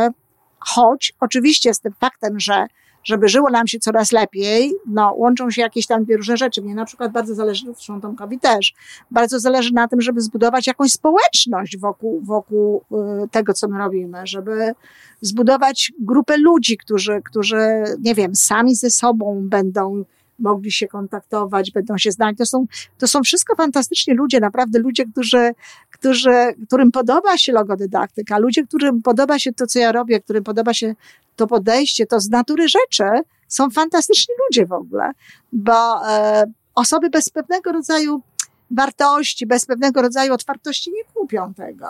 choć 0.58 1.14
oczywiście 1.20 1.74
z 1.74 1.80
tym 1.80 1.92
faktem, 2.00 2.40
że 2.40 2.66
żeby 3.04 3.28
żyło 3.28 3.50
nam 3.50 3.66
się 3.66 3.78
coraz 3.78 4.12
lepiej, 4.12 4.72
no, 4.86 5.14
łączą 5.16 5.50
się 5.50 5.62
jakieś 5.62 5.86
tam 5.86 6.04
dwie 6.04 6.16
różne 6.16 6.36
rzeczy. 6.36 6.62
Mnie 6.62 6.74
na 6.74 6.84
przykład 6.84 7.12
bardzo 7.12 7.34
zależy, 7.34 7.66
zresztą 7.66 8.00
Tomkowi 8.00 8.40
też, 8.40 8.74
bardzo 9.10 9.40
zależy 9.40 9.72
na 9.72 9.88
tym, 9.88 10.00
żeby 10.00 10.20
zbudować 10.20 10.66
jakąś 10.66 10.92
społeczność 10.92 11.78
wokół, 11.78 12.20
wokół 12.20 12.84
y, 13.24 13.28
tego, 13.28 13.54
co 13.54 13.68
my 13.68 13.78
robimy, 13.78 14.26
żeby 14.26 14.74
zbudować 15.20 15.92
grupę 16.00 16.36
ludzi, 16.36 16.76
którzy, 16.76 17.22
którzy, 17.24 17.84
nie 18.00 18.14
wiem, 18.14 18.34
sami 18.34 18.74
ze 18.74 18.90
sobą 18.90 19.40
będą 19.42 20.04
mogli 20.38 20.72
się 20.72 20.88
kontaktować, 20.88 21.70
będą 21.70 21.98
się 21.98 22.10
znać. 22.10 22.38
To 22.38 22.46
są, 22.46 22.66
to 22.98 23.08
są 23.08 23.22
wszystko 23.22 23.56
fantastyczni 23.56 24.14
ludzie, 24.14 24.40
naprawdę 24.40 24.78
ludzie, 24.78 25.04
którzy, 25.06 25.54
którzy, 25.90 26.54
którym 26.66 26.92
podoba 26.92 27.38
się 27.38 27.52
logodydaktyka, 27.52 28.38
ludzie, 28.38 28.66
którym 28.66 29.02
podoba 29.02 29.38
się 29.38 29.52
to, 29.52 29.66
co 29.66 29.78
ja 29.78 29.92
robię, 29.92 30.20
którym 30.20 30.44
podoba 30.44 30.74
się 30.74 30.94
to 31.36 31.46
podejście, 31.46 32.06
to 32.06 32.20
z 32.20 32.30
natury 32.30 32.68
rzeczy 32.68 33.04
są 33.48 33.70
fantastyczni 33.70 34.34
ludzie 34.46 34.66
w 34.66 34.72
ogóle, 34.72 35.10
bo 35.52 36.08
e, 36.08 36.44
osoby 36.74 37.10
bez 37.10 37.28
pewnego 37.28 37.72
rodzaju 37.72 38.22
wartości, 38.70 39.46
bez 39.46 39.66
pewnego 39.66 40.02
rodzaju 40.02 40.34
otwartości 40.34 40.90
nie 40.90 41.04
kupią 41.04 41.54
tego 41.54 41.86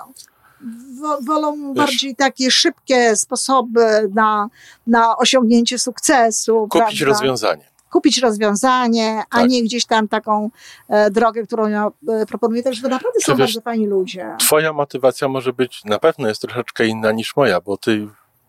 wolą 1.21 1.57
Wiesz, 1.57 1.77
bardziej 1.77 2.17
takie 2.17 2.51
szybkie 2.51 3.17
sposoby 3.17 4.11
na, 4.15 4.49
na 4.87 5.17
osiągnięcie 5.17 5.79
sukcesu. 5.79 6.69
Kupić 6.71 6.99
prawda? 6.99 7.05
rozwiązanie 7.05 7.74
kupić 7.95 8.19
rozwiązanie, 8.19 9.23
tak. 9.31 9.41
a 9.41 9.47
nie 9.47 9.63
gdzieś 9.63 9.87
tam 9.87 10.09
taką 10.09 10.51
e, 10.89 11.11
drogę, 11.11 11.43
którą 11.43 11.69
ja 11.69 11.89
e, 12.09 12.27
proponuję. 12.27 12.63
Także 12.63 12.83
to 12.83 12.89
naprawdę 12.89 13.21
są 13.21 13.37
bardzo 13.37 13.61
fajni 13.61 13.87
ludzie. 13.87 14.37
Twoja 14.41 14.73
motywacja 14.73 15.29
może 15.29 15.53
być, 15.53 15.85
na 15.85 15.99
pewno 15.99 16.29
jest 16.29 16.41
troszeczkę 16.41 16.87
inna 16.87 17.13
niż 17.13 17.37
moja, 17.37 17.61
bo 17.61 17.77
ty 17.77 18.09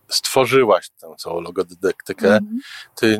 stworzyłaś 0.10 0.90
tę 0.90 1.16
całą 1.18 1.42
logodydaktykę, 1.42 2.28
mm. 2.28 2.60
ty 2.96 3.18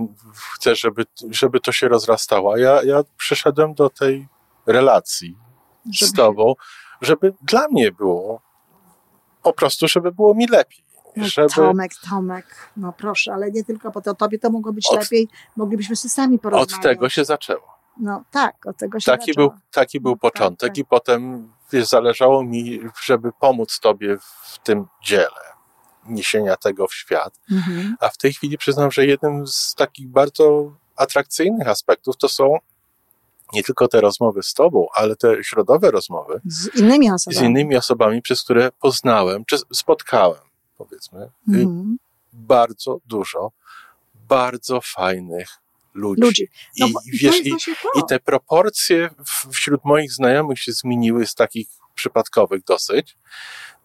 chcesz, 0.56 0.80
żeby, 0.80 1.06
żeby 1.30 1.60
to 1.60 1.72
się 1.72 1.88
rozrastało. 1.88 2.58
Ja, 2.58 2.84
ja 2.84 3.02
przyszedłem 3.18 3.74
do 3.74 3.90
tej 3.90 4.28
relacji 4.66 5.38
żeby... 5.92 6.10
z 6.10 6.14
tobą, 6.14 6.54
żeby 7.02 7.34
dla 7.42 7.68
mnie 7.68 7.92
było 7.92 8.42
po 9.44 9.54
prostu, 9.54 9.88
żeby 9.88 10.12
było 10.12 10.34
mi 10.34 10.48
lepiej. 10.48 10.85
No, 11.18 11.26
żeby... 11.28 11.50
Tomek, 11.50 11.92
Tomek, 12.10 12.46
no 12.78 12.94
proszę, 12.94 13.34
ale 13.34 13.52
nie 13.52 13.64
tylko 13.64 13.92
po 13.92 14.02
to, 14.02 14.16
tobie 14.16 14.40
to 14.40 14.50
mogło 14.50 14.74
być 14.74 14.88
od... 14.90 15.00
lepiej, 15.00 15.30
moglibyśmy 15.56 15.96
się 15.96 16.10
sami 16.10 16.40
porozmawiać. 16.40 16.76
Od 16.76 16.84
tego 16.84 17.10
się 17.10 17.26
zaczęło. 17.26 17.76
No 17.98 18.24
tak, 18.32 18.66
od 18.66 18.78
tego 18.78 19.00
się 19.00 19.12
taki 19.12 19.32
zaczęło. 19.32 19.50
Był, 19.50 19.60
taki 19.72 20.00
był 20.00 20.12
no, 20.12 20.18
początek 20.18 20.60
tak, 20.60 20.70
tak. 20.70 20.78
i 20.78 20.86
potem 20.86 21.52
wiesz, 21.72 21.88
zależało 21.88 22.44
mi, 22.44 22.80
żeby 23.04 23.32
pomóc 23.40 23.80
tobie 23.80 24.18
w 24.44 24.60
tym 24.64 24.86
dziele 25.04 25.56
niesienia 26.06 26.56
tego 26.56 26.88
w 26.88 26.94
świat. 26.94 27.40
Mhm. 27.52 27.96
A 28.00 28.10
w 28.10 28.18
tej 28.18 28.34
chwili 28.34 28.58
przyznam, 28.58 28.92
że 28.92 29.06
jednym 29.06 29.48
z 29.48 29.76
takich 29.76 30.08
bardzo 30.08 30.72
atrakcyjnych 30.96 31.68
aspektów 31.68 32.18
to 32.18 32.30
są 32.30 32.58
nie 33.54 33.64
tylko 33.64 33.88
te 33.88 34.02
rozmowy 34.02 34.44
z 34.44 34.54
tobą, 34.54 34.88
ale 34.94 35.16
te 35.16 35.44
środowe 35.44 35.92
rozmowy 35.92 36.42
z 36.46 36.76
innymi 36.76 37.12
osobami, 37.12 37.38
z 37.38 37.42
innymi 37.42 37.76
osobami 37.76 38.22
przez 38.22 38.44
które 38.44 38.72
poznałem, 38.72 39.46
czy 39.46 39.58
spotkałem, 39.74 40.40
powiedzmy, 40.78 41.30
mhm. 41.48 41.98
bardzo 42.34 43.00
dużo 43.06 43.52
bardzo 44.30 44.82
fajnych 44.82 45.50
ludzi. 45.94 46.22
ludzi. 46.22 46.48
No, 46.80 46.88
I, 46.88 47.18
wiesz, 47.18 47.46
i, 47.46 47.50
i, 47.96 48.02
te 48.10 48.20
proporcje 48.20 49.10
wśród 49.52 49.86
moich 49.86 50.12
znajomych 50.12 50.60
się 50.60 50.72
zmieniły 50.72 51.28
z 51.28 51.36
takich 51.36 51.68
przypadkowych 51.96 52.64
dosyć 52.64 53.18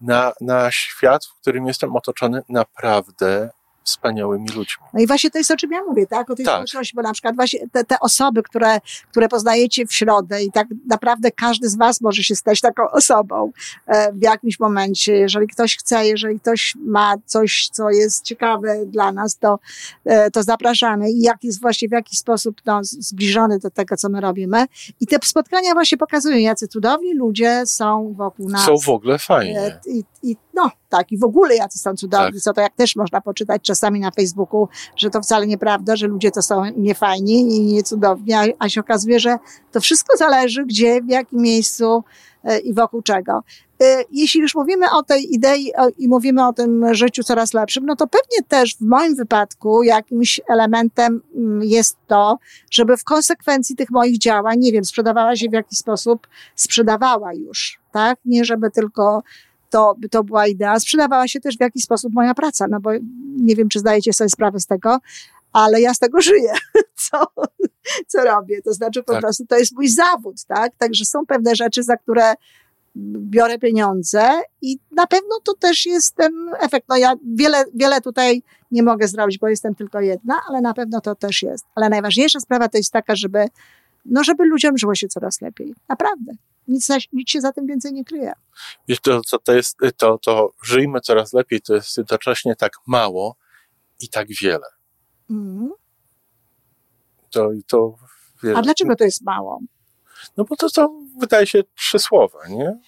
na, 0.01 0.33
na 0.41 0.71
świat, 0.71 1.25
w 1.25 1.41
którym 1.41 1.67
jestem 1.67 1.95
otoczony 1.95 2.41
naprawdę 2.49 3.49
wspaniałymi 3.83 4.47
ludźmi. 4.47 4.83
No 4.93 5.01
i 5.01 5.07
właśnie 5.07 5.31
to 5.31 5.37
jest 5.37 5.51
o 5.51 5.55
czym 5.55 5.71
ja 5.71 5.83
mówię, 5.83 6.07
tak? 6.07 6.29
O 6.29 6.35
tej 6.35 6.45
tak. 6.45 6.53
społeczności, 6.53 6.95
bo 6.95 7.01
na 7.01 7.13
przykład 7.13 7.35
właśnie 7.35 7.59
te, 7.71 7.83
te 7.83 7.99
osoby, 7.99 8.43
które, 8.43 8.79
które 9.11 9.29
poznajecie 9.29 9.85
w 9.85 9.93
środę 9.93 10.43
i 10.43 10.51
tak 10.51 10.67
naprawdę 10.89 11.31
każdy 11.31 11.69
z 11.69 11.77
was 11.77 12.01
może 12.01 12.23
się 12.23 12.35
stać 12.35 12.61
taką 12.61 12.89
osobą 12.89 13.51
e, 13.87 14.13
w 14.13 14.21
jakimś 14.21 14.59
momencie. 14.59 15.13
Jeżeli 15.13 15.47
ktoś 15.47 15.77
chce, 15.77 16.05
jeżeli 16.05 16.39
ktoś 16.39 16.75
ma 16.79 17.15
coś, 17.25 17.69
co 17.71 17.89
jest 17.89 18.23
ciekawe 18.23 18.85
dla 18.85 19.11
nas, 19.11 19.37
to, 19.37 19.59
e, 20.05 20.31
to 20.31 20.43
zapraszamy 20.43 21.11
i 21.11 21.21
jak 21.21 21.43
jest 21.43 21.61
właśnie 21.61 21.87
w 21.87 21.91
jakiś 21.91 22.19
sposób 22.19 22.61
no, 22.65 22.79
zbliżony 22.83 23.59
do 23.59 23.69
tego, 23.69 23.97
co 23.97 24.09
my 24.09 24.21
robimy. 24.21 24.65
I 24.99 25.07
te 25.07 25.17
spotkania 25.23 25.73
właśnie 25.73 25.97
pokazują, 25.97 26.37
jacy 26.37 26.67
cudowni 26.67 27.13
ludzie 27.13 27.63
są 27.65 28.13
wokół 28.17 28.49
nas. 28.49 28.65
Są 28.65 28.77
w 28.77 28.89
ogóle 28.89 29.19
fajnie. 29.19 29.59
E, 29.59 29.79
I, 29.85 30.03
i 30.23 30.35
no, 30.53 30.71
tak, 30.89 31.11
i 31.11 31.17
w 31.17 31.23
ogóle 31.23 31.55
jacy 31.55 31.79
są 31.79 31.95
cudowni, 31.95 32.33
tak. 32.33 32.41
co 32.41 32.53
to 32.53 32.61
jak 32.61 32.75
też 32.75 32.95
można 32.95 33.21
poczytać 33.21 33.61
czasami 33.61 33.99
na 33.99 34.11
Facebooku, 34.11 34.67
że 34.95 35.09
to 35.09 35.21
wcale 35.21 35.47
nieprawda, 35.47 35.95
że 35.95 36.07
ludzie 36.07 36.31
to 36.31 36.41
są 36.41 36.63
niefajni 36.77 37.55
i 37.55 37.61
niecudowni, 37.61 38.33
a, 38.33 38.43
a 38.59 38.69
się 38.69 38.81
okazuje, 38.81 39.19
że 39.19 39.37
to 39.71 39.81
wszystko 39.81 40.17
zależy 40.17 40.65
gdzie, 40.65 41.01
w 41.01 41.09
jakim 41.09 41.41
miejscu 41.41 42.03
e, 42.43 42.59
i 42.59 42.73
wokół 42.73 43.01
czego. 43.01 43.43
E, 43.81 44.03
jeśli 44.11 44.41
już 44.41 44.55
mówimy 44.55 44.91
o 44.91 45.03
tej 45.03 45.33
idei 45.33 45.71
i 45.97 46.07
mówimy 46.07 46.47
o 46.47 46.53
tym 46.53 46.93
życiu 46.93 47.23
coraz 47.23 47.53
lepszym, 47.53 47.85
no 47.85 47.95
to 47.95 48.07
pewnie 48.07 48.47
też 48.47 48.75
w 48.75 48.81
moim 48.81 49.15
wypadku 49.15 49.83
jakimś 49.83 50.41
elementem 50.49 51.21
mm, 51.35 51.63
jest 51.63 51.97
to, 52.07 52.37
żeby 52.71 52.97
w 52.97 53.03
konsekwencji 53.03 53.75
tych 53.75 53.91
moich 53.91 54.17
działań, 54.17 54.59
nie 54.59 54.71
wiem, 54.71 54.85
sprzedawała 54.85 55.35
się 55.35 55.49
w 55.49 55.53
jakiś 55.53 55.79
sposób, 55.79 56.27
sprzedawała 56.55 57.33
już, 57.33 57.79
tak? 57.91 58.19
Nie 58.25 58.45
żeby 58.45 58.71
tylko 58.71 59.23
to, 59.71 59.95
to 60.11 60.23
była 60.23 60.47
idea. 60.47 60.79
Sprzedawała 60.79 61.27
się 61.27 61.39
też 61.39 61.57
w 61.57 61.61
jakiś 61.61 61.83
sposób 61.83 62.13
moja 62.13 62.33
praca, 62.33 62.67
no 62.69 62.79
bo 62.79 62.89
nie 63.37 63.55
wiem, 63.55 63.69
czy 63.69 63.79
zdajecie 63.79 64.13
sobie 64.13 64.29
sprawę 64.29 64.59
z 64.59 64.65
tego, 64.65 64.97
ale 65.53 65.81
ja 65.81 65.93
z 65.93 65.99
tego 65.99 66.21
żyję, 66.21 66.53
co, 67.09 67.27
co 68.07 68.23
robię. 68.23 68.61
To 68.61 68.73
znaczy 68.73 69.03
po 69.03 69.11
tak. 69.11 69.21
prostu 69.21 69.45
to 69.45 69.57
jest 69.57 69.75
mój 69.75 69.89
zawód, 69.89 70.35
tak? 70.47 70.75
Także 70.77 71.05
są 71.05 71.25
pewne 71.25 71.55
rzeczy, 71.55 71.83
za 71.83 71.97
które 71.97 72.33
biorę 72.95 73.59
pieniądze 73.59 74.29
i 74.61 74.79
na 74.91 75.07
pewno 75.07 75.39
to 75.43 75.53
też 75.53 75.85
jest 75.85 76.15
ten 76.15 76.33
efekt. 76.59 76.85
No 76.89 76.97
ja 76.97 77.13
wiele, 77.35 77.63
wiele 77.73 78.01
tutaj 78.01 78.43
nie 78.71 78.83
mogę 78.83 79.07
zrobić, 79.07 79.37
bo 79.37 79.47
jestem 79.47 79.75
tylko 79.75 80.01
jedna, 80.01 80.35
ale 80.49 80.61
na 80.61 80.73
pewno 80.73 81.01
to 81.01 81.15
też 81.15 81.41
jest. 81.41 81.65
Ale 81.75 81.89
najważniejsza 81.89 82.39
sprawa 82.39 82.69
to 82.69 82.77
jest 82.77 82.91
taka, 82.91 83.15
żeby, 83.15 83.45
no 84.05 84.23
żeby 84.23 84.45
ludziom 84.45 84.77
żyło 84.77 84.95
się 84.95 85.07
coraz 85.07 85.41
lepiej. 85.41 85.73
Naprawdę. 85.89 86.33
Nic, 86.67 86.87
nic 87.13 87.29
się 87.29 87.41
za 87.41 87.51
tym 87.51 87.67
więcej 87.67 87.93
nie 87.93 88.05
kryje. 88.05 88.33
Wiesz, 88.87 88.99
to, 88.99 89.21
to, 89.21 89.39
to 89.39 89.53
jest, 89.53 89.77
to, 89.97 90.17
to 90.17 90.51
żyjmy 90.63 91.01
coraz 91.01 91.33
lepiej, 91.33 91.61
to 91.61 91.75
jest 91.75 91.97
jednocześnie 91.97 92.55
tak 92.55 92.71
mało 92.87 93.35
i 93.99 94.09
tak 94.09 94.27
wiele. 94.41 94.67
Mm. 95.29 95.71
To, 97.29 97.49
to, 97.67 97.95
wiesz, 98.43 98.57
A 98.57 98.61
dlaczego 98.61 98.95
to 98.95 99.03
jest 99.03 99.21
mało? 99.21 99.59
No 100.37 100.43
bo 100.43 100.55
to 100.55 100.69
są, 100.69 101.07
wydaje 101.19 101.47
się, 101.47 101.63
trzy 101.75 101.99
słowa, 101.99 102.39
nie? 102.49 102.79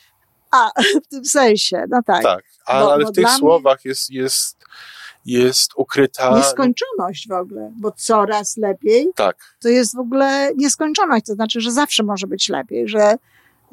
A, 0.52 0.72
w 1.06 1.08
tym 1.08 1.26
sensie, 1.26 1.84
no 1.90 2.04
tak. 2.06 2.24
Tak, 2.24 2.44
ale, 2.66 2.86
bo, 2.86 2.94
ale 2.94 3.06
w 3.06 3.12
tych 3.12 3.30
słowach 3.30 3.86
jest, 3.86 4.10
jest, 4.10 4.58
jest 5.26 5.72
ukryta... 5.76 6.38
Nieskończoność 6.38 7.28
w 7.28 7.32
ogóle, 7.32 7.72
bo 7.76 7.92
coraz 7.92 8.58
lepiej. 8.58 9.12
Tak. 9.16 9.38
To 9.60 9.70
jest 9.70 9.96
w 9.96 10.00
ogóle 10.00 10.52
nieskończoność, 10.56 11.26
to 11.26 11.34
znaczy, 11.34 11.62
że 11.62 11.72
zawsze 11.72 12.04
może 12.04 12.28
być 12.28 12.50
lepiej, 12.50 12.88
że 12.88 13.16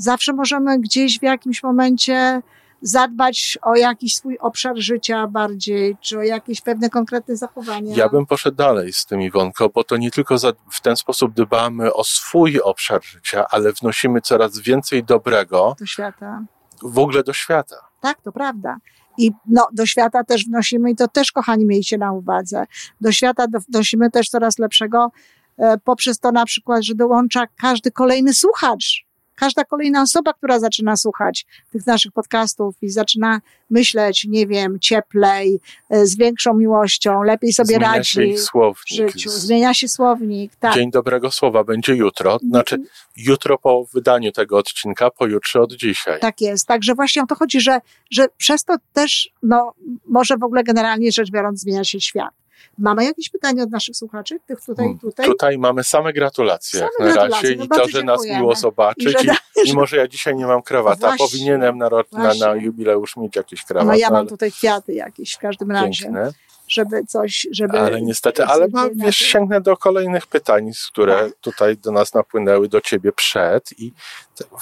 zawsze 0.02 0.33
możemy 0.33 0.78
gdzieś 0.78 1.19
w 1.19 1.23
jakimś 1.23 1.62
momencie 1.62 2.42
zadbać 2.83 3.59
o 3.62 3.76
jakiś 3.76 4.16
swój 4.16 4.38
obszar 4.38 4.78
życia 4.78 5.26
bardziej, 5.26 5.97
czy 6.00 6.19
o 6.19 6.23
jakieś 6.23 6.61
pewne 6.61 6.90
konkretne 6.90 7.37
zachowania. 7.37 7.97
Ja 7.97 8.09
bym 8.09 8.26
poszedł 8.26 8.57
dalej 8.57 8.92
z 8.92 9.07
tym, 9.07 9.23
Iwonko, 9.23 9.69
bo 9.69 9.85
to 9.85 9.97
nie 9.97 10.11
tylko 10.11 10.38
za, 10.38 10.52
w 10.71 10.80
ten 10.80 10.97
sposób 10.97 11.35
dbamy 11.35 11.95
o 11.95 12.04
swój 12.04 12.61
obszar 12.61 13.04
życia, 13.04 13.47
ale 13.50 13.73
wnosimy 13.73 14.21
coraz 14.21 14.59
więcej 14.59 15.04
dobrego 15.04 15.76
do 15.80 15.87
świata. 15.87 16.42
W 16.83 16.99
ogóle 16.99 17.23
do 17.23 17.33
świata. 17.33 17.76
Tak, 18.00 18.23
to 18.23 18.33
prawda. 18.33 18.76
I 19.19 19.33
no, 19.47 19.69
do 19.73 19.87
świata 19.87 20.25
też 20.25 20.47
wnosimy, 20.47 20.90
i 20.90 20.97
to 20.97 21.09
też, 21.09 21.33
kochani, 21.33 21.66
miejcie 21.66 21.99
na 21.99 22.12
uwadze, 22.12 22.64
do 23.00 23.12
świata 23.12 23.47
wnosimy 23.69 24.11
też 24.11 24.28
coraz 24.28 24.59
lepszego 24.59 25.11
e, 25.59 25.78
poprzez 25.78 26.19
to 26.19 26.33
na 26.33 26.45
przykład, 26.45 26.85
że 26.85 26.95
dołącza 26.95 27.47
każdy 27.57 27.90
kolejny 27.90 28.35
słuchacz 28.35 29.10
każda 29.40 29.64
kolejna 29.64 30.02
osoba, 30.02 30.32
która 30.32 30.59
zaczyna 30.59 30.97
słuchać 30.97 31.47
tych 31.70 31.87
naszych 31.87 32.12
podcastów 32.12 32.75
i 32.82 32.88
zaczyna 32.88 33.40
myśleć, 33.70 34.25
nie 34.25 34.47
wiem, 34.47 34.78
cieplej, 34.80 35.61
e, 35.90 36.06
z 36.06 36.16
większą 36.16 36.54
miłością, 36.54 37.23
lepiej 37.23 37.52
sobie 37.52 37.75
Zmienia 37.75 37.92
radzi 37.92 38.11
się 38.11 38.25
ich 38.25 38.40
słownik. 38.40 38.87
w 38.87 39.12
życiu. 39.12 39.30
Zmienia 39.30 39.75
się 39.75 39.88
słownik. 39.88 40.52
Tak. 40.56 40.75
Dzień 40.75 40.90
dobrego 40.90 41.30
słowa 41.30 41.64
będzie 41.64 41.94
jutro. 41.94 42.38
Znaczy, 42.49 42.78
jutro 43.16 43.59
po 43.59 43.85
wydaniu 43.94 44.32
tego 44.32 44.59
odcinka, 44.59 45.11
pojutrze 45.11 45.61
od 45.61 45.73
dzisiaj. 45.73 46.20
Tak 46.20 46.40
jest. 46.40 46.66
Także 46.66 46.94
właśnie 46.94 47.23
o 47.23 47.26
to 47.26 47.35
chodzi, 47.35 47.61
że, 47.61 47.80
że 48.11 48.26
przez 48.37 48.64
to 48.64 48.76
też, 48.92 49.30
no, 49.42 49.73
może 50.06 50.37
w 50.37 50.44
ogóle 50.44 50.64
generalnie 50.64 51.12
rzecz 51.12 51.30
biorąc, 51.30 51.61
zmienia 51.61 51.85
się 51.85 52.00
świat. 52.00 52.39
Mamy 52.79 53.05
jakieś 53.05 53.31
pytania 53.31 53.62
od 53.62 53.71
naszych 53.71 53.97
słuchaczy? 53.97 54.38
Tych 54.47 54.61
tutaj, 54.61 54.85
hmm. 54.85 54.99
tutaj? 54.99 55.26
Tutaj 55.26 55.59
mamy 55.59 55.85
same 55.85 56.12
gratulacje 56.12 56.81
same 56.81 56.90
jak 56.90 56.99
na 56.99 57.12
gratulacje. 57.12 57.49
razie 57.49 57.57
no 57.59 57.64
i 57.64 57.69
to, 57.69 57.88
że 57.88 58.02
nas 58.02 58.26
miło 58.26 58.55
zobaczyć. 58.55 59.25
I, 59.25 59.29
i, 59.64 59.71
mimo, 59.71 59.87
że 59.87 59.97
ja 59.97 60.09
dzisiaj 60.09 60.35
nie 60.35 60.47
mam 60.47 60.62
krawata, 60.62 61.07
Właśnie. 61.07 61.26
powinienem 61.26 61.79
na, 61.79 61.88
na, 62.12 62.35
na 62.35 62.55
jubileusz 62.55 63.17
mieć 63.17 63.37
jakieś 63.37 63.64
krawaty. 63.64 63.87
No 63.87 63.95
ja 63.95 64.11
mam 64.11 64.26
tutaj 64.26 64.52
kwiaty 64.52 64.95
jakieś 64.95 65.33
w 65.35 65.38
każdym 65.38 65.71
razie. 65.71 66.05
Piękne 66.05 66.33
żeby 66.71 67.05
coś, 67.05 67.47
żeby... 67.50 67.81
Ale 67.81 68.02
niestety, 68.02 68.45
ale 68.45 68.69
mam, 68.69 68.90
wiesz, 68.95 69.17
sięgnę 69.17 69.61
do 69.61 69.76
kolejnych 69.76 70.26
pytań, 70.26 70.71
które 70.93 71.25
tak. 71.25 71.38
tutaj 71.40 71.76
do 71.76 71.93
nas 71.93 72.14
napłynęły, 72.14 72.69
do 72.69 72.81
ciebie 72.81 73.12
przed 73.12 73.79
i 73.79 73.93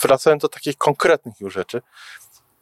wracałem 0.02 0.38
do 0.38 0.48
takich 0.48 0.76
konkretnych 0.76 1.40
już 1.40 1.54
rzeczy. 1.54 1.82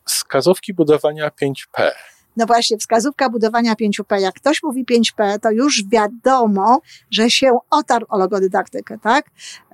Wskazówki 0.05 0.75
budowania 0.75 1.29
5P. 1.29 1.91
No 2.37 2.47
właśnie, 2.47 2.79
wskazówka 2.79 3.29
budowania 3.31 3.75
5P. 3.75 4.21
Jak 4.21 4.35
ktoś 4.35 4.63
mówi 4.63 4.85
5P, 4.85 5.39
to 5.39 5.51
już 5.51 5.85
wiadomo, 5.89 6.81
że 7.11 7.31
się 7.31 7.59
otarł 7.71 8.07
o 8.09 8.19
logodydaktykę, 8.19 8.99
tak? 8.99 9.31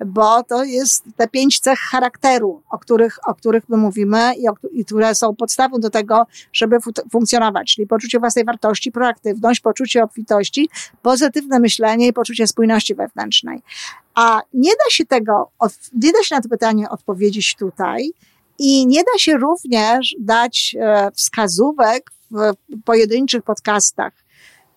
Bo 0.07 0.43
to 0.43 0.65
jest 0.65 1.05
te 1.17 1.29
pięć 1.29 1.61
cech 1.61 1.79
charakteru, 1.79 2.63
o 2.71 2.79
których, 2.79 3.19
o 3.27 3.35
których 3.35 3.69
my 3.69 3.77
mówimy 3.77 4.35
i, 4.35 4.49
o, 4.49 4.53
i 4.73 4.85
które 4.85 5.15
są 5.15 5.37
podstawą 5.37 5.81
do 5.81 5.91
tego, 5.91 6.27
żeby 6.53 6.77
funkcjonować. 7.13 7.75
Czyli 7.75 7.87
poczucie 7.87 8.19
własnej 8.19 8.45
wartości, 8.45 8.93
proaktywność, 8.93 9.61
poczucie 9.61 10.03
obfitości, 10.03 10.69
pozytywne 11.03 11.59
myślenie 11.59 12.07
i 12.07 12.13
poczucie 12.13 12.47
spójności 12.47 12.95
wewnętrznej. 12.95 13.63
A 14.15 14.43
nie 14.55 14.71
da 14.71 14.91
się 14.91 15.07
tego, 15.07 15.51
nie 15.95 16.13
da 16.13 16.23
się 16.23 16.35
na 16.35 16.41
to 16.41 16.49
pytanie 16.49 16.91
odpowiedzieć 16.91 17.57
tutaj, 17.57 18.13
i 18.59 18.87
nie 18.87 19.01
da 19.05 19.19
się 19.19 19.37
również 19.37 20.15
dać 20.21 20.77
e, 20.81 21.11
wskazówek 21.11 22.11
w 22.33 22.53
pojedynczych 22.85 23.43
podcastach. 23.43 24.13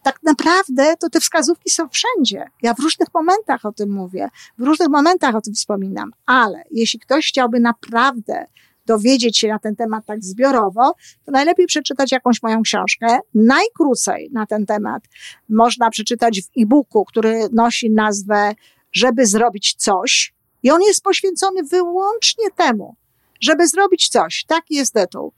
Tak 0.03 0.19
naprawdę 0.23 0.95
to 0.99 1.09
te 1.09 1.19
wskazówki 1.19 1.69
są 1.69 1.89
wszędzie. 1.89 2.45
Ja 2.61 2.73
w 2.73 2.79
różnych 2.79 3.07
momentach 3.13 3.65
o 3.65 3.71
tym 3.71 3.91
mówię, 3.91 4.29
w 4.57 4.63
różnych 4.63 4.89
momentach 4.89 5.35
o 5.35 5.41
tym 5.41 5.53
wspominam, 5.53 6.11
ale 6.25 6.63
jeśli 6.71 6.99
ktoś 6.99 7.27
chciałby 7.27 7.59
naprawdę 7.59 8.45
dowiedzieć 8.85 9.37
się 9.37 9.47
na 9.47 9.59
ten 9.59 9.75
temat 9.75 10.05
tak 10.05 10.23
zbiorowo, 10.23 10.95
to 11.25 11.31
najlepiej 11.31 11.65
przeczytać 11.65 12.11
jakąś 12.11 12.43
moją 12.43 12.61
książkę. 12.61 13.19
Najkrócej 13.33 14.29
na 14.33 14.45
ten 14.45 14.65
temat 14.65 15.03
można 15.49 15.89
przeczytać 15.89 16.41
w 16.41 16.61
e-booku, 16.61 17.05
który 17.05 17.49
nosi 17.53 17.91
nazwę 17.91 18.55
Żeby 18.91 19.25
zrobić 19.25 19.75
coś. 19.77 20.33
I 20.63 20.71
on 20.71 20.81
jest 20.81 21.03
poświęcony 21.03 21.63
wyłącznie 21.63 22.51
temu, 22.55 22.95
żeby 23.41 23.67
zrobić 23.67 24.09
coś. 24.09 24.45
Taki 24.47 24.75
jest 24.75 24.93
tytuł. 24.93 25.33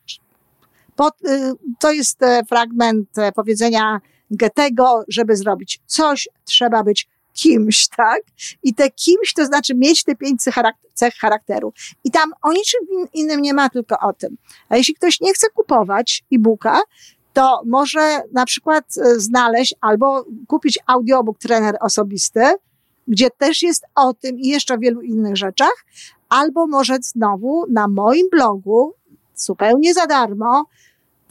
Y, 0.99 1.53
to 1.79 1.91
jest 1.91 2.23
e, 2.23 2.45
fragment 2.45 3.17
e, 3.17 3.31
powiedzenia 3.31 4.01
Goethego, 4.31 5.03
żeby 5.07 5.35
zrobić 5.35 5.81
coś, 5.85 6.29
trzeba 6.45 6.83
być 6.83 7.07
kimś, 7.33 7.87
tak? 7.97 8.21
I 8.63 8.73
te 8.73 8.91
kimś 8.91 9.33
to 9.33 9.45
znaczy 9.45 9.75
mieć 9.75 10.03
te 10.03 10.15
pięć 10.15 10.41
cech 10.93 11.15
charakteru. 11.15 11.73
I 12.03 12.11
tam 12.11 12.33
o 12.41 12.51
niczym 12.51 12.79
innym 13.13 13.41
nie 13.41 13.53
ma, 13.53 13.69
tylko 13.69 13.99
o 13.99 14.13
tym. 14.13 14.37
A 14.69 14.77
jeśli 14.77 14.93
ktoś 14.93 15.21
nie 15.21 15.33
chce 15.33 15.47
kupować 15.49 16.23
e-booka, 16.33 16.81
to 17.33 17.61
może 17.65 18.21
na 18.33 18.45
przykład 18.45 18.85
e, 18.97 19.19
znaleźć 19.19 19.75
albo 19.81 20.25
kupić 20.47 20.79
audiobook 20.87 21.37
trener 21.39 21.77
osobisty, 21.81 22.41
gdzie 23.07 23.29
też 23.29 23.61
jest 23.61 23.83
o 23.95 24.13
tym 24.13 24.39
i 24.39 24.47
jeszcze 24.47 24.73
o 24.73 24.77
wielu 24.77 25.01
innych 25.01 25.37
rzeczach, 25.37 25.85
albo 26.29 26.67
może 26.67 26.97
znowu 27.01 27.65
na 27.69 27.87
moim 27.87 28.29
blogu 28.31 28.93
zupełnie 29.35 29.93
za 29.93 30.05
darmo 30.05 30.65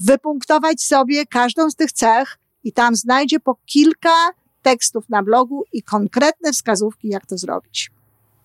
wypunktować 0.00 0.82
sobie 0.82 1.26
każdą 1.26 1.70
z 1.70 1.74
tych 1.74 1.92
cech 1.92 2.38
i 2.64 2.72
tam 2.72 2.96
znajdzie 2.96 3.40
po 3.40 3.56
kilka 3.66 4.30
tekstów 4.62 5.08
na 5.08 5.22
blogu 5.22 5.64
i 5.72 5.82
konkretne 5.82 6.52
wskazówki, 6.52 7.08
jak 7.08 7.26
to 7.26 7.38
zrobić. 7.38 7.90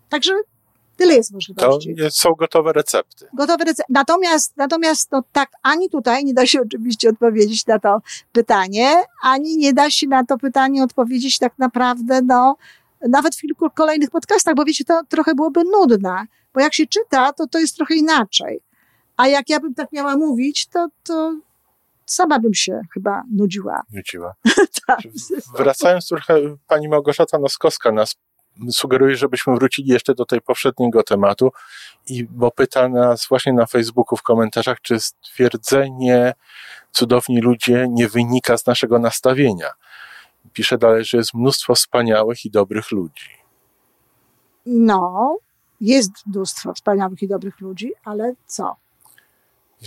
Także 0.09 0.33
tyle 0.97 1.13
jest 1.15 1.33
możliwości. 1.33 1.95
To 1.95 2.11
są 2.11 2.33
gotowe 2.33 2.73
recepty. 2.73 3.27
Gotowe 3.33 3.65
recepty. 3.65 3.93
Natomiast, 3.93 4.57
natomiast 4.57 5.11
no 5.11 5.23
tak, 5.31 5.49
ani 5.63 5.89
tutaj 5.89 6.25
nie 6.25 6.33
da 6.33 6.45
się 6.45 6.61
oczywiście 6.61 7.09
odpowiedzieć 7.09 7.65
na 7.65 7.79
to 7.79 8.01
pytanie, 8.31 8.95
ani 9.23 9.57
nie 9.57 9.73
da 9.73 9.89
się 9.89 10.07
na 10.07 10.25
to 10.25 10.37
pytanie 10.37 10.83
odpowiedzieć 10.83 11.39
tak 11.39 11.53
naprawdę, 11.57 12.21
no, 12.21 12.55
nawet 13.09 13.35
w 13.35 13.41
kilku 13.41 13.69
kolejnych 13.69 14.09
podcastach, 14.09 14.55
bo 14.55 14.65
wiecie, 14.65 14.85
to 14.85 15.01
trochę 15.09 15.35
byłoby 15.35 15.63
nudne, 15.63 16.25
bo 16.53 16.61
jak 16.61 16.73
się 16.73 16.87
czyta, 16.87 17.33
to 17.33 17.47
to 17.47 17.59
jest 17.59 17.75
trochę 17.75 17.95
inaczej. 17.95 18.61
A 19.21 19.27
jak 19.27 19.49
ja 19.49 19.59
bym 19.59 19.73
tak 19.73 19.91
miała 19.91 20.17
mówić, 20.17 20.67
to, 20.67 20.87
to 21.03 21.35
sama 22.05 22.39
bym 22.39 22.53
się 22.53 22.81
chyba 22.93 23.23
nudziła. 23.31 23.81
Nudziła. 23.93 24.33
tak. 24.87 24.99
Wracając 25.57 26.07
trochę, 26.07 26.35
pani 26.67 26.89
Małgorzata 26.89 27.39
Noskowska 27.39 27.91
nas 27.91 28.15
sugeruje, 28.71 29.15
żebyśmy 29.15 29.55
wrócili 29.55 29.89
jeszcze 29.89 30.15
do 30.15 30.25
tej 30.25 30.41
poprzedniego 30.41 31.03
tematu, 31.03 31.51
i 32.07 32.23
bo 32.23 32.51
pyta 32.51 32.89
nas 32.89 33.27
właśnie 33.29 33.53
na 33.53 33.65
Facebooku 33.65 34.17
w 34.17 34.23
komentarzach, 34.23 34.81
czy 34.81 34.99
stwierdzenie 34.99 36.33
cudowni 36.91 37.41
ludzie 37.41 37.87
nie 37.89 38.07
wynika 38.07 38.57
z 38.57 38.65
naszego 38.65 38.99
nastawienia. 38.99 39.71
Pisze 40.53 40.77
dalej, 40.77 41.05
że 41.05 41.17
jest 41.17 41.33
mnóstwo 41.33 41.75
wspaniałych 41.75 42.45
i 42.45 42.51
dobrych 42.51 42.91
ludzi. 42.91 43.29
No, 44.65 45.37
jest 45.81 46.11
mnóstwo 46.27 46.73
wspaniałych 46.73 47.23
i 47.23 47.27
dobrych 47.27 47.59
ludzi, 47.59 47.91
ale 48.03 48.33
co? 48.45 48.80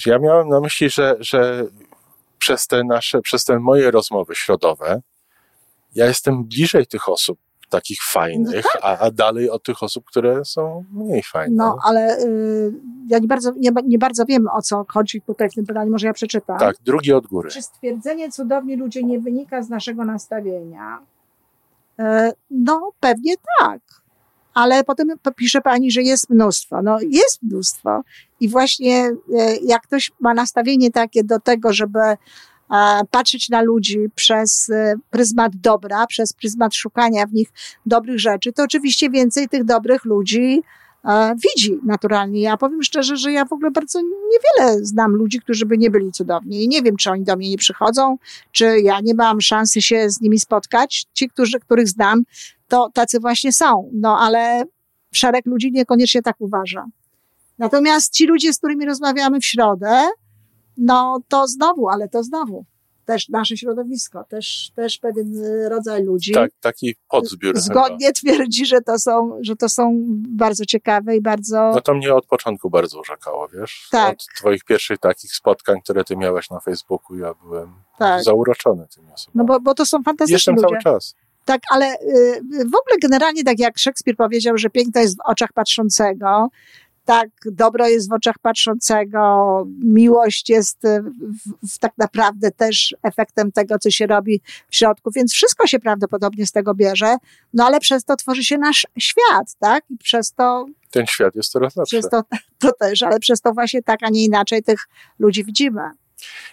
Ja 0.06 0.18
miałem 0.18 0.48
na 0.48 0.60
myśli, 0.60 0.90
że, 0.90 1.16
że 1.20 1.66
przez 2.38 2.66
te 2.66 2.84
nasze, 2.84 3.20
przez 3.20 3.44
te 3.44 3.58
moje 3.58 3.90
rozmowy 3.90 4.34
środowe, 4.34 5.02
ja 5.94 6.06
jestem 6.06 6.44
bliżej 6.44 6.86
tych 6.86 7.08
osób 7.08 7.38
takich 7.70 7.98
fajnych, 8.02 8.64
no 8.74 8.80
tak. 8.80 8.82
a, 8.84 8.98
a, 8.98 9.10
dalej 9.10 9.50
od 9.50 9.62
tych 9.62 9.82
osób, 9.82 10.04
które 10.04 10.44
są 10.44 10.84
mniej 10.92 11.22
fajne. 11.22 11.56
No, 11.56 11.78
ale 11.84 12.18
y, 12.18 12.72
ja 13.08 13.18
nie 13.18 13.26
bardzo, 13.26 13.52
nie, 13.56 13.70
nie, 13.84 13.98
bardzo 13.98 14.24
wiem, 14.24 14.48
o 14.52 14.62
co 14.62 14.84
chodzi 14.88 15.20
tutaj 15.20 15.50
w 15.50 15.54
tym 15.54 15.66
pytaniu, 15.66 15.90
może 15.90 16.06
ja 16.06 16.12
przeczytam. 16.12 16.58
Tak, 16.58 16.76
drugi 16.84 17.12
od 17.12 17.26
góry. 17.26 17.50
Czy 17.50 17.62
stwierdzenie 17.62 18.32
cudowni 18.32 18.76
ludzie 18.76 19.02
nie 19.02 19.20
wynika 19.20 19.62
z 19.62 19.68
naszego 19.68 20.04
nastawienia? 20.04 20.98
Y, 22.00 22.02
no, 22.50 22.92
pewnie 23.00 23.34
tak. 23.60 23.80
Ale 24.54 24.84
potem 24.84 25.08
pisze 25.36 25.60
pani, 25.60 25.90
że 25.90 26.02
jest 26.02 26.30
mnóstwo. 26.30 26.82
No, 26.82 26.98
jest 27.00 27.42
mnóstwo. 27.42 28.02
I 28.44 28.48
właśnie 28.48 29.11
y, 29.11 29.14
jak 29.62 29.83
ktoś 29.83 30.12
ma 30.20 30.35
nastawienie 30.35 30.90
takie 30.90 31.24
do 31.24 31.40
tego, 31.40 31.72
żeby 31.72 31.98
patrzeć 33.11 33.48
na 33.48 33.62
ludzi 33.62 33.98
przez 34.14 34.70
e, 34.70 34.94
pryzmat 35.11 35.57
dobra, 35.57 36.07
przez 36.07 36.33
pryzmat 36.33 36.74
szukania 36.74 37.26
w 37.26 37.33
nich 37.33 37.48
dobrych 37.87 38.20
rzeczy, 38.20 38.52
to 38.52 38.62
oczywiście 38.62 39.11
więcej 39.11 39.48
tych 39.48 39.64
dobrych 39.64 40.04
ludzi 40.04 40.62
e, 41.04 41.35
widzi 41.35 41.78
naturalnie. 41.85 42.40
Ja 42.40 42.57
powiem 42.57 42.83
szczerze, 42.83 43.16
że 43.16 43.33
ja 43.33 43.44
w 43.44 43.52
ogóle 43.52 43.70
bardzo 43.70 44.00
niewiele 44.02 44.85
znam 44.85 45.12
ludzi, 45.12 45.40
którzy 45.40 45.66
by 45.66 45.78
nie 45.78 45.90
byli 45.90 46.12
cudowni 46.12 46.64
i 46.64 46.68
nie 46.68 46.83
wiem, 46.83 46.96
czy 46.96 47.11
oni 47.11 47.24
do 47.24 47.37
mnie 47.37 47.50
nie 47.50 47.59
przychodzą, 47.59 48.18
czy 48.52 48.80
ja 48.80 49.00
nie 49.00 49.14
mam 49.14 49.40
szansy 49.40 49.83
się 49.83 50.11
z 50.11 50.20
nimi 50.20 50.38
spotkać. 50.38 51.07
Ci, 51.12 51.28
którzy, 51.28 51.61
których 51.61 51.88
znam, 51.88 52.22
to 52.68 52.90
tacy 52.94 53.20
właśnie 53.20 53.52
są. 53.52 53.90
No 53.92 54.18
ale 54.20 54.64
szereg 55.12 55.46
ludzi 55.46 55.72
niekoniecznie 55.72 56.22
tak 56.22 56.37
uważa. 56.38 56.85
Natomiast 57.59 58.12
ci 58.12 58.27
ludzie, 58.27 58.53
z 58.53 58.59
którymi 58.59 58.87
rozmawiamy 58.87 59.40
w 59.40 59.45
środę, 59.45 60.09
no 60.77 61.21
to 61.29 61.47
znowu, 61.47 61.88
ale 61.88 62.09
to 62.09 62.23
znowu 62.23 62.64
też 63.05 63.29
nasze 63.29 63.57
środowisko, 63.57 64.25
też, 64.25 64.71
też 64.77 64.99
pewien 64.99 65.35
rodzaj 65.69 66.05
ludzi. 66.05 66.33
Tak, 66.33 66.51
taki 66.61 66.97
podzbiór. 67.09 67.59
Zgodnie 67.59 68.07
chyba. 68.07 68.12
twierdzi, 68.12 68.67
że 68.67 68.81
to, 68.81 68.99
są, 68.99 69.38
że 69.40 69.57
to 69.57 69.69
są 69.69 70.05
bardzo 70.29 70.64
ciekawe 70.64 71.17
i 71.17 71.21
bardzo. 71.21 71.73
No 71.75 71.81
to 71.81 71.95
mnie 71.95 72.14
od 72.14 72.27
początku 72.27 72.71
bardzo 72.71 73.01
urzekało, 73.01 73.49
wiesz? 73.49 73.88
Tak. 73.90 74.12
Od 74.12 74.27
twoich 74.37 74.64
pierwszych 74.64 74.99
takich 74.99 75.33
spotkań, 75.33 75.81
które 75.83 76.05
ty 76.05 76.17
miałaś 76.17 76.51
na 76.51 76.61
Facebooku, 76.61 77.17
ja 77.17 77.35
byłem 77.35 77.75
tak. 77.99 78.23
zauroczony 78.23 78.87
tymi 78.95 79.12
osobami. 79.12 79.33
No 79.35 79.45
bo, 79.45 79.61
bo 79.61 79.75
to 79.75 79.87
są 79.87 80.03
fantastyczne 80.03 80.35
Jestem 80.35 80.55
ludzie. 80.55 80.67
cały 80.67 80.83
czas. 80.83 81.14
Tak, 81.45 81.61
ale 81.71 81.95
y, 81.95 82.40
w 82.64 82.75
ogóle 82.75 82.97
generalnie, 83.03 83.45
tak 83.45 83.59
jak 83.59 83.79
Szekspir 83.79 84.17
powiedział, 84.17 84.59
że 84.59 84.71
piękno 84.71 85.01
jest 85.01 85.17
w 85.17 85.21
oczach 85.25 85.53
patrzącego, 85.53 86.49
tak, 87.05 87.29
dobro 87.45 87.88
jest 87.88 88.11
w 88.11 88.12
oczach 88.12 88.38
patrzącego, 88.43 89.64
miłość 89.85 90.51
jest 90.51 90.79
w, 91.62 91.69
w, 91.73 91.79
tak 91.79 91.93
naprawdę 91.99 92.51
też 92.51 92.97
efektem 93.03 93.53
tego, 93.53 93.79
co 93.79 93.90
się 93.90 94.07
robi 94.07 94.40
w 94.69 94.77
środku, 94.77 95.11
więc 95.11 95.33
wszystko 95.33 95.67
się 95.67 95.79
prawdopodobnie 95.79 96.47
z 96.47 96.53
tego 96.53 96.75
bierze, 96.75 97.17
no 97.55 97.67
ale 97.67 97.81
przez 97.81 98.05
to 98.05 98.17
tworzy 98.17 98.45
się 98.45 98.59
nasz 98.59 98.87
świat, 98.99 99.55
tak? 99.59 99.85
I 99.90 99.99
przez 99.99 100.33
to. 100.33 100.67
Ten 100.90 101.07
świat 101.07 101.35
jest 101.35 101.51
coraz 101.51 101.77
lepszy. 101.77 101.97
Przez 101.97 102.11
to, 102.11 102.23
to 102.62 102.73
też, 102.73 103.03
ale 103.03 103.19
przez 103.19 103.40
to 103.40 103.53
właśnie 103.53 103.83
tak, 103.83 103.99
a 104.03 104.11
nie 104.11 104.25
inaczej 104.25 104.62
tych 104.62 104.88
ludzi 105.19 105.45
widzimy. 105.45 105.81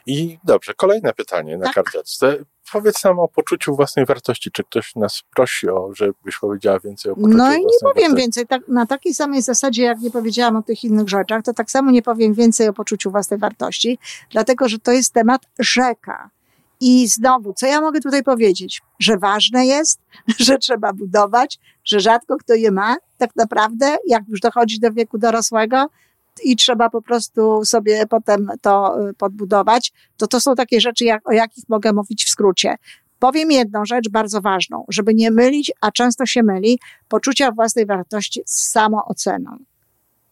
I 0.05 0.37
dobrze, 0.43 0.73
kolejne 0.73 1.13
pytanie 1.13 1.57
na 1.57 1.65
tak. 1.65 1.73
karteczce. 1.73 2.37
Powiedz 2.71 3.03
nam 3.03 3.19
o 3.19 3.27
poczuciu 3.27 3.75
własnej 3.75 4.05
wartości. 4.05 4.51
Czy 4.51 4.63
ktoś 4.63 4.95
nas 4.95 5.21
prosi 5.35 5.69
o, 5.69 5.89
żebyś 5.93 6.37
powiedziała 6.41 6.79
więcej 6.79 7.11
o 7.11 7.15
poczuciu 7.15 7.37
No 7.37 7.53
i 7.53 7.59
nie 7.59 7.79
powiem 7.81 7.95
wartości? 7.95 8.15
więcej. 8.15 8.47
Tak, 8.47 8.67
na 8.67 8.85
takiej 8.85 9.13
samej 9.13 9.41
zasadzie, 9.41 9.83
jak 9.83 9.99
nie 9.99 10.11
powiedziałam 10.11 10.55
o 10.55 10.61
tych 10.61 10.83
innych 10.83 11.09
rzeczach, 11.09 11.43
to 11.43 11.53
tak 11.53 11.71
samo 11.71 11.91
nie 11.91 12.01
powiem 12.01 12.33
więcej 12.33 12.67
o 12.67 12.73
poczuciu 12.73 13.11
własnej 13.11 13.39
wartości, 13.39 13.99
dlatego 14.31 14.69
że 14.69 14.79
to 14.79 14.91
jest 14.91 15.13
temat 15.13 15.41
rzeka. 15.59 16.29
I 16.79 17.07
znowu, 17.07 17.53
co 17.53 17.65
ja 17.65 17.81
mogę 17.81 17.99
tutaj 17.99 18.23
powiedzieć? 18.23 18.81
Że 18.99 19.17
ważne 19.17 19.65
jest, 19.65 19.99
że 20.47 20.57
trzeba 20.57 20.93
budować, 20.93 21.59
że 21.83 21.99
rzadko 21.99 22.37
kto 22.37 22.53
je 22.53 22.71
ma. 22.71 22.95
Tak 23.17 23.35
naprawdę, 23.35 23.97
jak 24.07 24.23
już 24.27 24.39
dochodzi 24.39 24.79
do 24.79 24.91
wieku 24.91 25.17
dorosłego, 25.17 25.87
i 26.43 26.55
trzeba 26.55 26.89
po 26.89 27.01
prostu 27.01 27.65
sobie 27.65 28.05
potem 28.07 28.47
to 28.61 29.07
y, 29.09 29.13
podbudować, 29.13 29.93
to 30.17 30.27
to 30.27 30.39
są 30.39 30.55
takie 30.55 30.81
rzeczy, 30.81 31.05
jak, 31.05 31.29
o 31.29 31.31
jakich 31.31 31.69
mogę 31.69 31.93
mówić 31.93 32.25
w 32.25 32.29
skrócie. 32.29 32.75
Powiem 33.19 33.51
jedną 33.51 33.85
rzecz 33.85 34.09
bardzo 34.09 34.41
ważną, 34.41 34.85
żeby 34.89 35.13
nie 35.13 35.31
mylić, 35.31 35.71
a 35.81 35.91
często 35.91 36.25
się 36.25 36.43
myli, 36.43 36.79
poczucia 37.07 37.51
własnej 37.51 37.85
wartości 37.85 38.41
z 38.45 38.69
samooceną. 38.71 39.57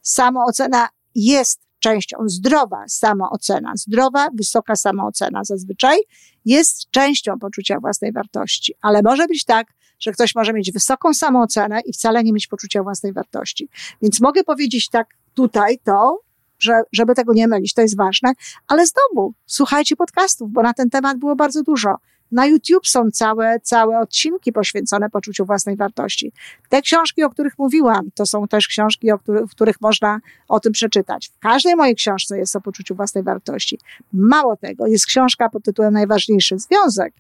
Samoocena 0.02 0.90
jest 1.16 1.60
częścią, 1.80 2.18
zdrowa 2.26 2.84
samoocena, 2.88 3.74
zdrowa, 3.76 4.28
wysoka 4.34 4.76
samoocena 4.76 5.44
zazwyczaj 5.44 5.98
jest 6.46 6.90
częścią 6.92 7.40
poczucia 7.40 7.80
własnej 7.80 8.12
wartości, 8.12 8.74
ale 8.82 9.02
może 9.02 9.28
być 9.28 9.46
tak, 9.46 9.68
że 10.00 10.12
ktoś 10.12 10.36
może 10.36 10.54
mieć 10.54 10.72
wysoką 10.72 11.14
samoocenę 11.14 11.82
i 11.86 11.94
wcale 11.94 12.24
nie 12.24 12.34
mieć 12.34 12.48
poczucia 12.48 12.84
własnej 12.84 13.14
wartości. 13.14 13.70
Więc 14.02 14.22
mogę 14.22 14.44
powiedzieć 14.44 14.90
tak 14.90 15.08
tutaj 15.34 15.80
to, 15.84 16.20
że, 16.60 16.82
żeby 16.92 17.16
tego 17.16 17.34
nie 17.34 17.48
mylić, 17.48 17.74
to 17.74 17.82
jest 17.82 17.98
ważne, 17.98 18.34
ale 18.68 18.86
znowu 18.86 19.34
słuchajcie 19.46 19.96
podcastów, 19.96 20.52
bo 20.52 20.62
na 20.62 20.74
ten 20.74 20.90
temat 20.90 21.18
było 21.18 21.36
bardzo 21.36 21.64
dużo. 21.64 21.96
Na 22.32 22.46
YouTube 22.46 22.88
są 22.88 23.12
całe, 23.12 23.60
całe 23.60 24.00
odcinki 24.00 24.52
poświęcone 24.52 25.10
poczuciu 25.10 25.46
własnej 25.46 25.76
wartości. 25.76 26.32
Te 26.70 26.82
książki, 26.82 27.24
o 27.24 27.30
których 27.30 27.60
mówiłam, 27.60 28.10
to 28.16 28.26
są 28.26 28.48
też 28.48 28.68
książki, 28.68 29.12
o 29.12 29.20
których, 29.20 29.46
w 29.46 29.52
których 29.52 29.82
można 29.82 30.20
o 30.48 30.60
tym 30.60 30.72
przeczytać. 30.72 31.30
W 31.30 31.40
każdej 31.40 31.76
mojej 31.76 31.96
książce 31.96 32.38
jest 32.38 32.56
o 32.56 32.62
poczuciu 32.62 32.96
własnej 32.96 33.24
wartości. 33.24 33.80
Mało 34.14 34.58
tego, 34.58 34.88
jest 34.88 35.06
książka 35.06 35.50
pod 35.50 35.64
tytułem 35.64 35.94
Najważniejszy 35.94 36.60
Związek, 36.60 37.14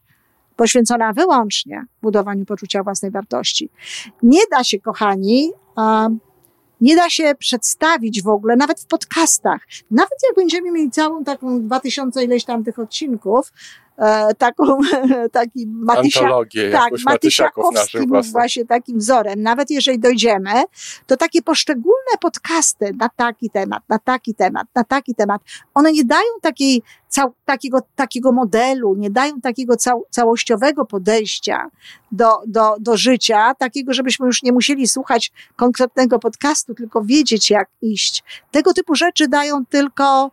poświęcona 0.55 1.13
wyłącznie 1.13 1.85
budowaniu 2.01 2.45
poczucia 2.45 2.83
własnej 2.83 3.11
wartości. 3.11 3.69
Nie 4.23 4.41
da 4.51 4.63
się, 4.63 4.79
kochani, 4.79 5.51
nie 6.81 6.95
da 6.95 7.09
się 7.09 7.35
przedstawić 7.39 8.23
w 8.23 8.27
ogóle, 8.27 8.55
nawet 8.55 8.79
w 8.79 8.85
podcastach. 8.85 9.61
Nawet 9.91 10.19
jak 10.27 10.35
będziemy 10.35 10.71
mieli 10.71 10.91
całą 10.91 11.23
taką 11.23 11.61
2000 11.61 12.23
ileś 12.23 12.45
tam 12.45 12.63
tych 12.63 12.79
odcinków, 12.79 13.51
taką, 14.37 14.77
taki 15.31 15.67
Matysia, 15.67 16.29
tak, 16.29 16.53
jakąś 16.53 17.03
Matysiaków 17.03 17.05
Matysiakowski 17.05 17.75
naszych 17.75 18.01
był 18.01 18.09
własnych. 18.09 18.31
właśnie 18.31 18.65
takim 18.65 18.97
wzorem. 18.97 19.41
Nawet 19.41 19.69
jeżeli 19.69 19.99
dojdziemy, 19.99 20.63
to 21.07 21.17
takie 21.17 21.41
poszczególne 21.41 22.17
podcasty 22.21 22.91
na 22.99 23.09
taki 23.15 23.49
temat, 23.49 23.83
na 23.89 23.99
taki 23.99 24.35
temat, 24.35 24.67
na 24.75 24.83
taki 24.83 25.15
temat, 25.15 25.41
one 25.73 25.91
nie 25.91 26.03
dają 26.03 26.29
takiej, 26.41 26.81
cał, 27.07 27.33
takiego, 27.45 27.79
takiego 27.95 28.31
modelu, 28.31 28.95
nie 28.95 29.09
dają 29.09 29.41
takiego 29.41 29.75
cał, 29.75 30.05
całościowego 30.09 30.85
podejścia 30.85 31.69
do, 32.11 32.37
do, 32.47 32.75
do 32.79 32.97
życia, 32.97 33.53
takiego, 33.55 33.93
żebyśmy 33.93 34.25
już 34.25 34.43
nie 34.43 34.51
musieli 34.51 34.87
słuchać 34.87 35.31
konkretnego 35.55 36.19
podcastu, 36.19 36.73
tylko 36.73 37.03
wiedzieć, 37.03 37.49
jak 37.49 37.69
iść. 37.81 38.23
Tego 38.51 38.73
typu 38.73 38.95
rzeczy 38.95 39.27
dają 39.27 39.65
tylko 39.65 40.31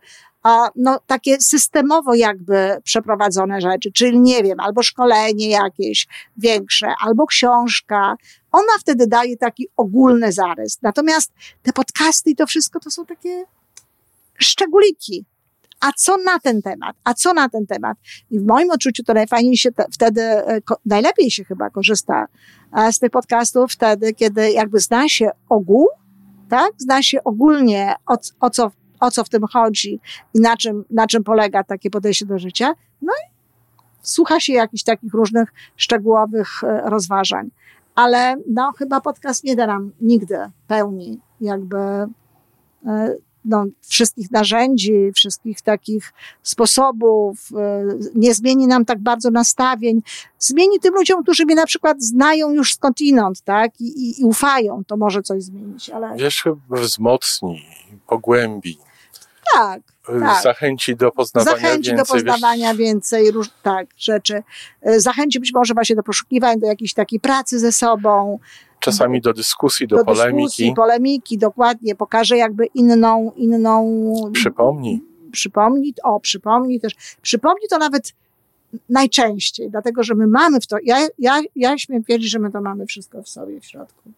no, 0.75 0.99
takie 1.07 1.41
systemowo 1.41 2.13
jakby 2.13 2.77
przeprowadzone 2.83 3.61
rzeczy, 3.61 3.91
czyli 3.91 4.19
nie 4.19 4.43
wiem, 4.43 4.59
albo 4.59 4.83
szkolenie 4.83 5.49
jakieś 5.49 6.07
większe, 6.37 6.87
albo 7.05 7.25
książka. 7.25 8.15
Ona 8.51 8.73
wtedy 8.79 9.07
daje 9.07 9.37
taki 9.37 9.67
ogólny 9.77 10.31
zarys. 10.31 10.81
Natomiast 10.81 11.33
te 11.63 11.73
podcasty 11.73 12.29
i 12.29 12.35
to 12.35 12.47
wszystko 12.47 12.79
to 12.79 12.91
są 12.91 13.05
takie 13.05 13.45
szczególiki. 14.37 15.25
A 15.79 15.91
co 15.91 16.17
na 16.17 16.39
ten 16.39 16.61
temat? 16.61 16.95
A 17.03 17.13
co 17.13 17.33
na 17.33 17.49
ten 17.49 17.67
temat? 17.67 17.97
I 18.31 18.39
w 18.39 18.45
moim 18.45 18.71
odczuciu 18.71 19.03
to 19.03 19.13
najfajniej 19.13 19.57
się 19.57 19.71
te, 19.71 19.85
wtedy, 19.91 20.21
e, 20.21 20.61
najlepiej 20.85 21.31
się 21.31 21.43
chyba 21.43 21.69
korzysta 21.69 22.25
e, 22.77 22.93
z 22.93 22.99
tych 22.99 23.11
podcastów 23.11 23.71
wtedy, 23.71 24.13
kiedy 24.13 24.51
jakby 24.51 24.79
zna 24.79 25.09
się 25.09 25.29
ogół, 25.49 25.87
tak? 26.49 26.71
Zna 26.77 27.03
się 27.03 27.23
ogólnie 27.23 27.95
o, 28.07 28.17
o 28.39 28.49
co 28.49 28.71
o 28.99 29.11
co 29.11 29.23
w 29.23 29.29
tym 29.29 29.43
chodzi 29.51 29.99
i 30.33 30.39
na 30.39 30.57
czym, 30.57 30.85
na 30.89 31.07
czym 31.07 31.23
polega 31.23 31.63
takie 31.63 31.89
podejście 31.89 32.25
do 32.25 32.39
życia. 32.39 32.73
No 33.01 33.13
i 33.13 33.37
słucha 34.01 34.39
się 34.39 34.53
jakichś 34.53 34.83
takich 34.83 35.13
różnych 35.13 35.53
szczegółowych 35.75 36.63
e, 36.63 36.81
rozważań. 36.89 37.49
Ale 37.95 38.35
no, 38.49 38.71
chyba 38.77 39.01
podcast 39.01 39.43
nie 39.43 39.55
da 39.55 39.67
nam 39.67 39.91
nigdy 40.01 40.37
pełni 40.67 41.19
jakby 41.41 41.77
e, 41.77 42.07
no, 43.45 43.65
wszystkich 43.81 44.31
narzędzi, 44.31 45.11
wszystkich 45.15 45.61
takich 45.61 46.13
sposobów, 46.43 47.49
e, 47.57 47.83
nie 48.15 48.33
zmieni 48.33 48.67
nam 48.67 48.85
tak 48.85 48.99
bardzo 48.99 49.31
nastawień. 49.31 50.01
Zmieni 50.39 50.79
tym 50.79 50.93
ludziom, 50.93 51.23
którzy 51.23 51.45
mnie 51.45 51.55
na 51.55 51.65
przykład 51.65 52.03
znają 52.03 52.51
już 52.51 52.75
skądinąd, 52.75 53.41
tak, 53.41 53.81
i, 53.81 53.85
i, 53.85 54.21
i 54.21 54.23
ufają, 54.23 54.83
to 54.87 54.97
może 54.97 55.21
coś 55.21 55.43
zmienić, 55.43 55.89
ale 55.89 56.15
Wiesz, 56.17 56.43
chyba 56.43 56.81
wzmocni, 56.81 57.61
pogłębi, 58.07 58.77
tak, 59.55 59.81
tak. 60.05 60.43
zachęci 60.43 60.95
do 60.95 61.11
poznawania 61.11 61.57
Zachęci 61.57 61.89
więcej. 61.89 61.97
do 61.97 62.05
poznawania 62.05 62.69
wiesz, 62.69 62.77
więcej 62.77 63.31
róż, 63.31 63.47
tak, 63.63 63.87
rzeczy. 63.97 64.43
E, 64.81 64.99
Zachęci 64.99 65.39
być 65.39 65.53
może 65.53 65.73
właśnie 65.73 65.95
do 65.95 66.03
poszukiwań, 66.03 66.59
do 66.59 66.67
jakiejś 66.67 66.93
takiej 66.93 67.19
pracy 67.19 67.59
ze 67.59 67.71
sobą, 67.71 68.39
czasami 68.79 69.21
do 69.21 69.33
dyskusji, 69.33 69.87
do, 69.87 69.97
do 69.97 70.05
polemiki. 70.05 70.43
dyskusji, 70.43 70.73
polemiki, 70.75 71.37
dokładnie. 71.37 71.95
Pokaże 71.95 72.37
jakby 72.37 72.65
inną, 72.65 73.31
inną. 73.35 74.31
Przypomnij. 74.33 75.03
Przypomni, 75.31 75.93
o, 76.03 76.19
przypomni 76.19 76.79
też. 76.79 76.95
Przypomni 77.21 77.67
to 77.69 77.77
nawet 77.77 78.13
najczęściej, 78.89 79.69
dlatego 79.69 80.03
że 80.03 80.15
my 80.15 80.27
mamy 80.27 80.61
w 80.61 80.67
to, 80.67 80.77
ja, 80.83 81.07
ja, 81.19 81.41
ja 81.55 81.77
śmiem 81.77 82.03
twierdzić, 82.03 82.31
że 82.31 82.39
my 82.39 82.51
to 82.51 82.61
mamy 82.61 82.85
wszystko 82.85 83.23
w 83.23 83.29
sobie, 83.29 83.61
w 83.61 83.65
środku. 83.65 84.11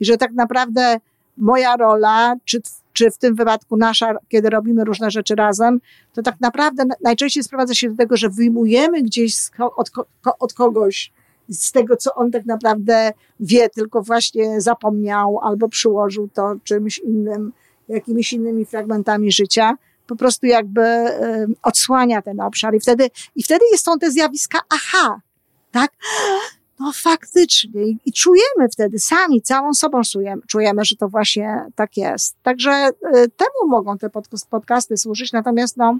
I 0.00 0.04
że 0.04 0.16
tak 0.16 0.32
naprawdę 0.32 1.00
moja 1.36 1.76
rola, 1.76 2.36
czy, 2.44 2.60
czy 2.94 3.10
w 3.10 3.18
tym 3.18 3.34
wypadku 3.34 3.76
nasza, 3.76 4.14
kiedy 4.28 4.50
robimy 4.50 4.84
różne 4.84 5.10
rzeczy 5.10 5.34
razem, 5.34 5.80
to 6.12 6.22
tak 6.22 6.40
naprawdę 6.40 6.84
najczęściej 7.02 7.42
sprowadza 7.42 7.74
się 7.74 7.90
do 7.90 7.96
tego, 7.96 8.16
że 8.16 8.28
wyjmujemy 8.28 9.02
gdzieś 9.02 9.34
od, 9.76 9.90
od 10.40 10.52
kogoś 10.52 11.12
z 11.48 11.72
tego, 11.72 11.96
co 11.96 12.14
on 12.14 12.30
tak 12.30 12.46
naprawdę 12.46 13.12
wie, 13.40 13.68
tylko 13.68 14.02
właśnie 14.02 14.60
zapomniał 14.60 15.40
albo 15.42 15.68
przyłożył 15.68 16.28
to 16.28 16.54
czymś 16.64 16.98
innym, 16.98 17.52
jakimiś 17.88 18.32
innymi 18.32 18.64
fragmentami 18.64 19.32
życia, 19.32 19.76
po 20.06 20.16
prostu 20.16 20.46
jakby 20.46 20.82
odsłania 21.62 22.22
ten 22.22 22.40
obszar 22.40 22.74
i 22.74 22.80
wtedy, 22.80 23.10
i 23.36 23.42
wtedy 23.42 23.64
są 23.76 23.98
te 23.98 24.10
zjawiska 24.10 24.60
aha, 24.70 25.20
tak? 25.72 25.90
No 26.80 26.92
faktycznie 26.94 27.82
I, 28.04 28.12
czujemy 28.12 28.68
wtedy 28.72 28.98
sami, 28.98 29.42
całą 29.42 29.74
sobą 29.74 30.00
czujemy, 30.12 30.42
czujemy, 30.48 30.84
że 30.84 30.96
to 30.96 31.08
właśnie 31.08 31.66
tak 31.74 31.96
jest. 31.96 32.36
Także 32.42 32.88
y, 32.88 33.12
temu 33.12 33.68
mogą 33.68 33.98
te 33.98 34.10
pod, 34.10 34.28
podcasty 34.50 34.96
służyć, 34.96 35.32
natomiast 35.32 35.76
no 35.76 35.98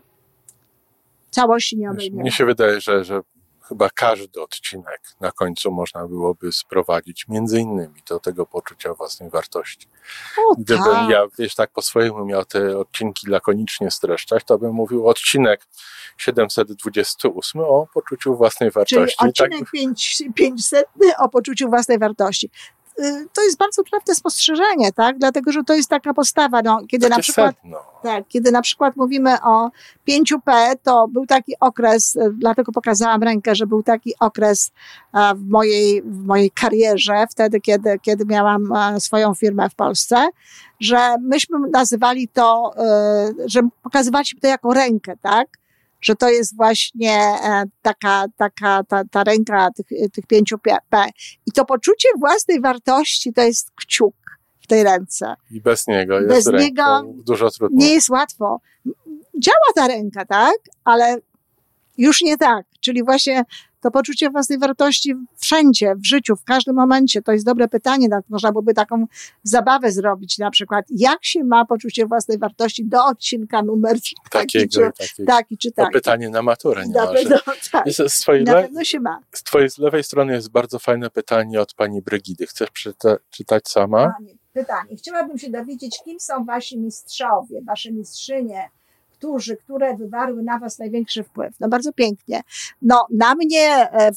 całości 1.30 1.76
nie 1.76 1.90
obejmiemy. 1.90 2.22
Mnie 2.22 2.32
się 2.32 2.44
wydaje, 2.44 2.80
że, 2.80 3.04
że 3.04 3.20
chyba 3.68 3.90
każdy 3.90 4.42
odcinek 4.42 5.00
na 5.20 5.32
końcu 5.32 5.70
można 5.70 6.06
byłoby 6.08 6.52
sprowadzić 6.52 7.28
między 7.28 7.60
innymi 7.60 8.02
do 8.08 8.20
tego 8.20 8.46
poczucia 8.46 8.94
własnej 8.94 9.30
wartości. 9.30 9.88
O, 10.38 10.54
Gdybym 10.54 10.84
tak. 10.84 11.10
ja, 11.10 11.26
wiesz, 11.38 11.54
tak 11.54 11.70
po 11.70 11.82
swojemu 11.82 12.24
miał 12.24 12.44
te 12.44 12.78
odcinki 12.78 13.26
lakonicznie 13.30 13.90
streszczać, 13.90 14.44
to 14.44 14.58
bym 14.58 14.72
mówił 14.72 15.08
odcinek 15.08 15.66
728 16.16 17.62
o 17.62 17.86
poczuciu 17.94 18.36
własnej 18.36 18.70
Czyli 18.70 19.00
wartości. 19.00 19.16
Tak, 19.18 19.28
odcinek 19.28 19.70
500 20.34 20.86
o 21.18 21.28
poczuciu 21.28 21.68
własnej 21.68 21.98
wartości. 21.98 22.50
Y, 22.98 23.26
To 23.32 23.42
jest 23.42 23.58
bardzo 23.58 23.82
trafne 23.82 24.14
spostrzeżenie, 24.14 24.92
tak? 24.92 25.18
Dlatego, 25.18 25.52
że 25.52 25.64
to 25.64 25.74
jest 25.74 25.88
taka 25.90 26.14
postawa, 26.14 26.62
no, 26.62 26.80
kiedy 26.88 27.08
na 27.08 27.18
przykład 27.18 27.56
sedno. 27.62 27.78
Tak, 28.02 28.24
kiedy 28.28 28.52
na 28.52 28.62
przykład 28.62 28.96
mówimy 28.96 29.42
o 29.42 29.70
5P, 30.08 30.76
to 30.82 31.08
był 31.08 31.26
taki 31.26 31.52
okres, 31.60 32.16
e, 32.16 32.30
dlatego 32.30 32.72
pokazałam 32.72 33.22
rękę, 33.22 33.54
że 33.54 33.66
był 33.66 33.82
taki 33.82 34.14
okres 34.20 34.70
w 35.36 35.48
mojej, 35.48 36.02
w 36.02 36.24
mojej 36.26 36.50
karierze, 36.50 37.26
wtedy, 37.30 37.60
kiedy, 37.60 37.98
kiedy 38.02 38.24
miałam 38.24 38.72
swoją 38.98 39.34
firmę 39.34 39.70
w 39.70 39.74
Polsce, 39.74 40.28
że 40.80 41.16
myśmy 41.20 41.58
nazywali 41.72 42.28
to, 42.28 42.74
e, 42.76 43.32
że 43.46 43.60
pokazywaliśmy 43.82 44.40
to 44.40 44.46
jako 44.46 44.74
rękę, 44.74 45.16
tak? 45.22 45.48
Że 46.04 46.14
to 46.14 46.28
jest 46.28 46.56
właśnie 46.56 47.18
e, 47.44 47.64
taka, 47.82 48.24
taka 48.36 48.84
ta, 48.84 49.02
ta 49.10 49.24
ręka 49.24 49.68
tych, 49.70 49.86
tych 50.12 50.24
5P. 50.26 51.08
I 51.46 51.52
to 51.52 51.64
poczucie 51.64 52.08
własnej 52.18 52.60
wartości 52.60 53.32
to 53.32 53.42
jest 53.42 53.70
kciuk 53.70 54.14
w 54.60 54.66
tej 54.66 54.84
ręce. 54.84 55.34
I 55.50 55.60
bez 55.60 55.86
niego 55.86 56.14
jest 56.14 56.28
Bez 56.28 56.46
ręką 56.46 56.64
niego 56.64 57.02
dużo 57.06 57.50
trudniej. 57.50 57.88
nie 57.88 57.94
jest 57.94 58.08
łatwo. 58.08 58.60
Działa 59.38 59.72
ta 59.74 59.88
ręka, 59.88 60.24
tak? 60.24 60.56
Ale 60.84 61.16
już 61.98 62.22
nie 62.22 62.36
tak. 62.36 62.66
Czyli 62.80 63.04
właśnie 63.04 63.44
to 63.84 63.90
poczucie 63.90 64.30
własnej 64.30 64.58
wartości 64.58 65.14
wszędzie, 65.36 65.94
w 65.96 66.06
życiu, 66.06 66.36
w 66.36 66.44
każdym 66.44 66.74
momencie. 66.76 67.22
To 67.22 67.32
jest 67.32 67.44
dobre 67.44 67.68
pytanie. 67.68 68.08
tak? 68.08 68.24
Można 68.28 68.52
byłoby 68.52 68.74
taką 68.74 69.06
zabawę 69.42 69.92
zrobić 69.92 70.38
na 70.38 70.50
przykład. 70.50 70.84
Jak 70.90 71.24
się 71.24 71.44
ma 71.44 71.64
poczucie 71.64 72.06
własnej 72.06 72.38
wartości 72.38 72.84
do 72.86 73.04
odcinka 73.04 73.62
numer 73.62 73.96
taki 73.96 74.14
takiego 74.30 74.70
czy 74.72 75.08
takiego. 75.08 75.26
taki, 75.32 75.58
czy 75.58 75.70
To 75.72 75.82
taki. 75.82 75.92
pytanie 75.92 76.28
na 76.30 76.42
maturę 76.42 76.86
nie 76.86 76.94
pewno, 76.94 77.36
tak. 77.72 77.86
Jest, 77.86 77.98
z, 78.08 78.18
twojej 78.20 78.44
Na 78.44 78.52
pewno 78.52 78.84
się 78.84 79.00
ma. 79.00 79.20
z 79.32 79.42
twojej 79.42 79.70
z 79.70 79.78
lewej 79.78 80.04
strony 80.04 80.32
jest 80.32 80.50
bardzo 80.50 80.78
fajne 80.78 81.10
pytanie 81.10 81.60
od 81.60 81.74
pani 81.74 82.02
Brygidy. 82.02 82.46
Chcesz 82.46 82.68
przyta- 82.70 83.16
czytać 83.30 83.68
sama? 83.68 84.12
Panie, 84.18 84.34
pytanie. 84.52 84.96
Chciałabym 84.96 85.38
się 85.38 85.50
dowiedzieć, 85.50 85.98
kim 86.04 86.20
są 86.20 86.44
wasi 86.44 86.78
mistrzowie, 86.78 87.60
wasze 87.66 87.92
mistrzynie, 87.92 88.68
którzy, 89.18 89.56
które 89.56 89.96
wywarły 89.96 90.42
na 90.42 90.58
was 90.58 90.78
największy 90.78 91.22
wpływ. 91.22 91.54
No 91.60 91.68
bardzo 91.68 91.92
pięknie. 91.92 92.40
No 92.82 93.06
na 93.10 93.34
mnie 93.34 93.90
e, 93.92 94.10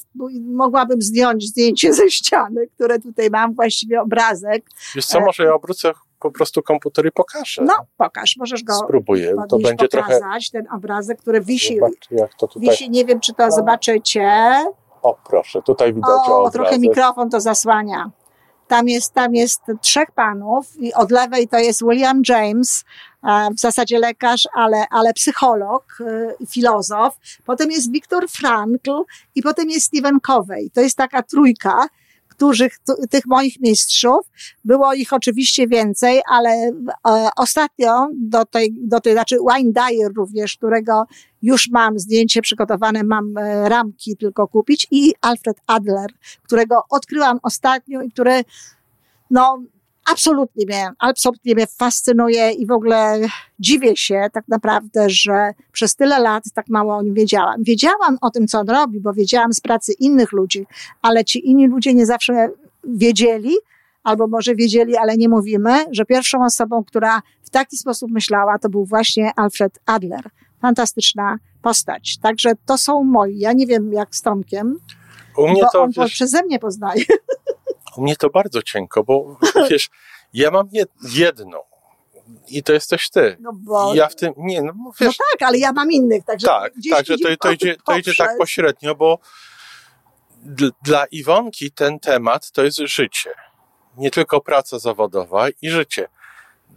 mogłabym 0.44 1.02
zdjąć 1.02 1.44
zdjęcie 1.48 1.92
ze 1.94 2.10
ściany, 2.10 2.66
które 2.74 2.98
tutaj 2.98 3.30
mam, 3.30 3.54
właściwie 3.54 4.00
obrazek. 4.02 4.64
Wiesz 4.94 5.06
co, 5.06 5.18
E, 5.18 5.24
może 5.24 5.44
ja 5.44 5.54
obrócę 5.54 5.92
po 6.20 6.30
prostu 6.30 6.62
komputer 6.62 7.06
i 7.06 7.12
pokażę. 7.12 7.62
No 7.64 7.74
pokaż, 7.96 8.36
możesz 8.38 8.64
go 8.64 8.74
Spróbuję. 8.74 9.34
To 9.48 9.58
będzie 9.58 9.88
trochę... 9.88 10.14
pokazać, 10.14 10.50
ten 10.50 10.66
obrazek, 10.72 11.18
który 11.20 11.40
wisi, 11.40 11.74
Zobacz, 11.74 12.10
jak 12.10 12.34
to 12.34 12.48
tutaj... 12.48 12.68
wisi, 12.68 12.90
nie 12.90 13.04
wiem 13.04 13.20
czy 13.20 13.34
to 13.34 13.50
zobaczycie. 13.50 14.30
O, 15.02 15.16
proszę, 15.28 15.62
tutaj 15.62 15.94
widać 15.94 16.10
O, 16.10 16.38
obrazek. 16.38 16.52
trochę 16.52 16.78
mikrofon 16.78 17.30
to 17.30 17.40
zasłania. 17.40 18.10
Tam 18.68 18.88
jest, 18.88 19.14
tam 19.14 19.34
jest 19.34 19.60
trzech 19.80 20.10
panów 20.10 20.76
i 20.76 20.94
od 20.94 21.10
lewej 21.10 21.48
to 21.48 21.58
jest 21.58 21.82
William 21.82 22.22
James, 22.28 22.84
e, 23.24 23.48
w 23.56 23.60
zasadzie 23.60 23.98
lekarz, 23.98 24.48
ale, 24.54 24.84
ale 24.90 25.12
psycholog 25.12 25.98
e, 26.00 26.46
filozof. 26.46 27.16
Potem 27.44 27.70
jest 27.70 27.92
Viktor 27.92 28.28
Frankl 28.28 29.02
i 29.34 29.42
potem 29.42 29.70
jest 29.70 29.86
Stephen 29.86 30.20
Covey. 30.20 30.70
To 30.70 30.80
jest 30.80 30.96
taka 30.96 31.22
trójka, 31.22 31.88
t- 32.84 33.06
tych 33.10 33.26
moich 33.26 33.60
mistrzów. 33.60 34.30
Było 34.64 34.94
ich 34.94 35.12
oczywiście 35.12 35.66
więcej, 35.66 36.20
ale 36.30 36.50
e, 36.50 37.28
ostatnio 37.36 38.08
do 38.14 38.44
tej, 38.44 38.74
do 38.76 39.00
tej, 39.00 39.12
znaczy 39.12 39.36
Wayne 39.48 39.72
Dyer 39.72 40.12
również, 40.16 40.56
którego 40.56 41.06
już 41.42 41.70
mam 41.70 41.98
zdjęcie 41.98 42.42
przygotowane, 42.42 43.04
mam 43.04 43.38
e, 43.38 43.68
ramki 43.68 44.16
tylko 44.16 44.48
kupić 44.48 44.86
i 44.90 45.14
Alfred 45.20 45.56
Adler, 45.66 46.10
którego 46.42 46.82
odkryłam 46.90 47.38
ostatnio 47.42 48.02
i 48.02 48.10
który, 48.10 48.44
no, 49.30 49.62
absolutnie 50.10 50.66
mnie, 50.66 50.90
absolutnie 50.98 51.54
mnie 51.54 51.66
fascynuje 51.66 52.50
i 52.50 52.66
w 52.66 52.70
ogóle 52.70 53.20
dziwię 53.58 53.96
się 53.96 54.26
tak 54.32 54.48
naprawdę, 54.48 55.10
że 55.10 55.52
przez 55.72 55.96
tyle 55.96 56.18
lat 56.18 56.44
tak 56.54 56.68
mało 56.68 56.96
o 56.96 57.02
nim 57.02 57.14
wiedziałam. 57.14 57.62
Wiedziałam 57.62 58.18
o 58.20 58.30
tym, 58.30 58.46
co 58.46 58.58
on 58.58 58.68
robi, 58.68 59.00
bo 59.00 59.12
wiedziałam 59.12 59.52
z 59.52 59.60
pracy 59.60 59.92
innych 59.92 60.32
ludzi, 60.32 60.66
ale 61.02 61.24
ci 61.24 61.48
inni 61.48 61.66
ludzie 61.66 61.94
nie 61.94 62.06
zawsze 62.06 62.50
wiedzieli, 62.84 63.56
albo 64.04 64.26
może 64.26 64.54
wiedzieli, 64.54 64.96
ale 64.96 65.16
nie 65.16 65.28
mówimy, 65.28 65.84
że 65.90 66.04
pierwszą 66.04 66.44
osobą, 66.44 66.84
która 66.84 67.22
w 67.42 67.50
taki 67.50 67.76
sposób 67.76 68.10
myślała, 68.10 68.58
to 68.58 68.68
był 68.68 68.84
właśnie 68.84 69.32
Alfred 69.36 69.78
Adler. 69.86 70.30
Fantastyczna 70.62 71.38
postać. 71.62 72.18
Także 72.18 72.52
to 72.66 72.78
są 72.78 73.04
moi. 73.04 73.38
Ja 73.38 73.52
nie 73.52 73.66
wiem 73.66 73.92
jak 73.92 74.14
z 74.14 74.22
Tomkiem, 74.22 74.78
U 75.36 75.48
mnie 75.48 75.62
bo 75.62 75.68
to, 75.72 75.82
on 75.82 75.92
przeze 76.06 76.42
mnie 76.42 76.58
poznaje. 76.58 77.04
U 77.98 78.02
mnie 78.02 78.16
to 78.16 78.30
bardzo 78.30 78.62
cienko, 78.62 79.04
bo 79.04 79.36
wiesz, 79.70 79.90
ja 80.32 80.50
mam 80.50 80.68
jed, 80.72 80.90
jedną 81.02 81.58
i 82.48 82.62
to 82.62 82.72
jesteś 82.72 83.10
ty. 83.10 83.36
No 83.40 83.50
bo, 83.54 83.94
ja 83.94 84.08
w 84.08 84.14
tym, 84.14 84.32
nie, 84.36 84.62
no 84.62 84.72
no 84.76 84.92
wiesz, 85.00 85.16
tak, 85.16 85.48
ale 85.48 85.58
ja 85.58 85.72
mam 85.72 85.92
innych, 85.92 86.24
także 86.24 86.46
tak, 86.46 86.74
gdzieś 86.74 86.92
tak, 86.92 87.06
że 87.06 87.18
to, 87.18 87.36
to, 87.40 87.50
idzie, 87.50 87.76
to 87.86 87.96
idzie 87.96 88.12
tak 88.18 88.38
pośrednio, 88.38 88.94
bo 88.94 89.18
dl- 90.46 90.72
dla 90.82 91.04
Iwonki 91.06 91.72
ten 91.72 92.00
temat 92.00 92.50
to 92.50 92.64
jest 92.64 92.78
życie. 92.78 93.34
Nie 93.96 94.10
tylko 94.10 94.40
praca 94.40 94.78
zawodowa 94.78 95.48
i 95.62 95.70
życie. 95.70 96.08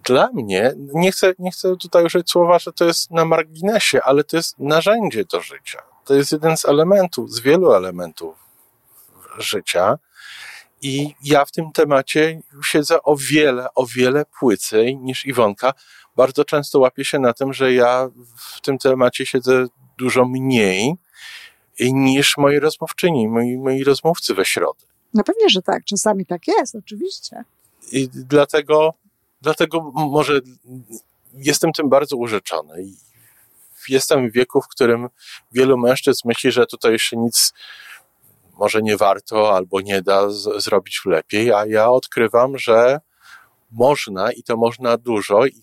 Dla 0.04 0.30
mnie, 0.34 0.74
nie 0.78 1.12
chcę, 1.12 1.34
nie 1.40 1.52
chcę 1.52 1.78
tutaj 1.78 2.06
użyć 2.06 2.32
słowa, 2.32 2.60
że 2.60 2.74
to 2.74 2.86
jest 2.86 3.12
na 3.12 3.26
marginesie, 3.26 4.02
ale 4.04 4.24
to 4.24 4.38
jest 4.38 4.60
narzędzie 4.60 5.26
do 5.26 5.42
życia. 5.42 5.82
To 6.06 6.14
jest 6.14 6.32
jeden 6.32 6.58
z 6.58 6.66
elementów, 6.66 7.32
z 7.32 7.40
wielu 7.40 7.74
elementów 7.74 8.36
życia. 9.38 9.98
I 10.82 11.16
ja 11.24 11.46
w 11.46 11.52
tym 11.52 11.72
temacie 11.72 12.42
siedzę 12.64 13.04
o 13.04 13.16
wiele, 13.16 13.74
o 13.76 13.86
wiele 13.86 14.26
płycej 14.40 14.98
niż 14.98 15.26
Iwonka. 15.26 15.74
Bardzo 16.16 16.46
często 16.46 16.80
łapię 16.80 17.06
się 17.06 17.20
na 17.20 17.34
tym, 17.34 17.54
że 17.54 17.74
ja 17.74 18.10
w 18.56 18.62
tym 18.62 18.78
temacie 18.78 19.26
siedzę 19.26 19.66
dużo 19.98 20.26
mniej 20.26 20.96
niż 21.80 22.38
moi 22.38 22.60
rozmówczyni, 22.60 23.28
moi, 23.28 23.58
moi 23.58 23.84
rozmówcy 23.84 24.34
we 24.34 24.46
środę. 24.46 24.86
No 25.14 25.24
pewnie, 25.24 25.50
że 25.50 25.62
tak. 25.62 25.84
Czasami 25.86 26.26
tak 26.26 26.48
jest, 26.48 26.76
oczywiście. 26.76 27.44
I 27.92 28.10
dlatego, 28.14 28.94
dlatego 29.42 29.92
może 29.96 30.40
jestem 31.34 31.72
tym 31.74 31.90
bardzo 31.90 32.18
urzeczony. 32.18 32.86
Jestem 33.90 34.30
w 34.30 34.34
wieku, 34.34 34.62
w 34.62 34.68
którym 34.68 35.10
wielu 35.52 35.78
mężczyzn 35.78 36.28
myśli, 36.28 36.52
że 36.52 36.66
tutaj 36.66 37.00
się 37.00 37.18
nic 37.18 37.54
może 38.62 38.82
nie 38.82 38.98
warto 38.98 39.56
albo 39.56 39.82
nie 39.82 40.02
da 40.02 40.30
z, 40.30 40.64
zrobić 40.64 41.02
lepiej, 41.06 41.54
a 41.54 41.66
ja 41.66 41.90
odkrywam, 41.90 42.58
że 42.58 43.00
można 43.72 44.32
i 44.32 44.44
to 44.44 44.58
można 44.58 44.98
dużo. 44.98 45.46
I 45.46 45.62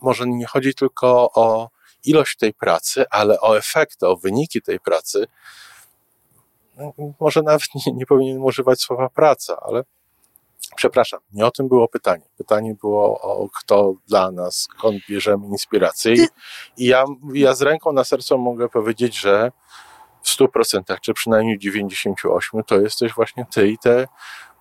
może 0.00 0.26
nie 0.26 0.46
chodzi 0.46 0.74
tylko 0.74 1.30
o 1.34 1.70
ilość 2.04 2.36
tej 2.36 2.54
pracy, 2.54 3.04
ale 3.10 3.40
o 3.40 3.58
efekty, 3.58 4.06
o 4.06 4.16
wyniki 4.16 4.62
tej 4.62 4.80
pracy. 4.80 5.26
No, 6.76 6.92
Może 7.20 7.42
nawet 7.42 7.62
nie, 7.74 7.92
nie 7.92 8.06
powinienem 8.06 8.44
używać 8.44 8.80
słowa 8.80 9.08
praca, 9.08 9.56
ale 9.60 9.82
przepraszam, 10.76 11.20
nie 11.32 11.46
o 11.46 11.50
tym 11.50 11.68
było 11.68 11.88
pytanie. 11.88 12.24
Pytanie 12.36 12.74
było 12.74 13.20
o 13.20 13.48
kto 13.48 13.94
dla 14.08 14.30
nas, 14.30 14.60
skąd 14.60 14.96
bierzemy 15.08 15.46
inspirację. 15.46 16.14
I, 16.14 16.86
ja, 16.86 17.04
ja 17.32 17.54
z 17.54 17.62
ręką 17.62 17.92
na 17.92 18.04
sercu 18.04 18.38
mogę 18.38 18.68
powiedzieć, 18.68 19.20
że 19.20 19.52
w 20.24 20.38
100%, 20.38 21.00
czy 21.00 21.14
przynajmniej 21.14 21.58
98%, 21.58 22.64
to 22.66 22.80
jesteś 22.80 23.12
właśnie 23.12 23.46
ty 23.54 23.68
i 23.68 23.78
te 23.78 24.06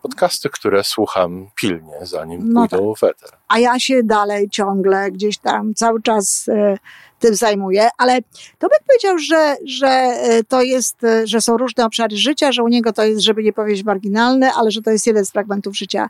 podcasty, 0.02 0.50
które 0.50 0.84
słucham 0.84 1.48
pilnie, 1.62 1.94
zanim 2.02 2.54
No 2.54 2.68
pójdą 2.68 2.94
w 2.96 3.04
eter. 3.04 3.30
a 3.48 3.60
ja 3.60 3.80
się 3.80 4.04
dalej 4.04 4.50
ciągle 4.50 5.12
gdzieś 5.12 5.38
tam 5.38 5.74
cały 5.74 6.02
czas 6.02 6.46
e, 6.50 6.78
tym 7.20 7.36
zajmuję, 7.36 7.90
ale 7.98 8.22
to 8.60 8.68
bym 8.70 8.78
powiedział, 8.88 9.18
że, 9.18 9.56
że 9.66 9.88
e, 9.88 10.44
to 10.44 10.62
jest, 10.62 11.04
e, 11.04 11.28
że 11.28 11.42
są 11.42 11.58
różne 11.58 11.86
obszary 11.86 12.18
życia, 12.18 12.52
że 12.52 12.64
u 12.64 12.68
niego 12.68 12.94
to 12.94 13.04
jest, 13.04 13.22
żeby 13.22 13.44
nie 13.44 13.54
powiedzieć 13.54 13.86
marginalny, 13.86 14.52
ale 14.52 14.72
że 14.72 14.82
to 14.82 14.92
jest 14.92 15.08
jeden 15.08 15.26
z 15.26 15.32
fragmentów 15.32 15.78
życia. 15.78 16.10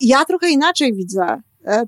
Ja 0.00 0.24
trochę 0.24 0.48
inaczej 0.50 0.94
widzę 0.94 1.42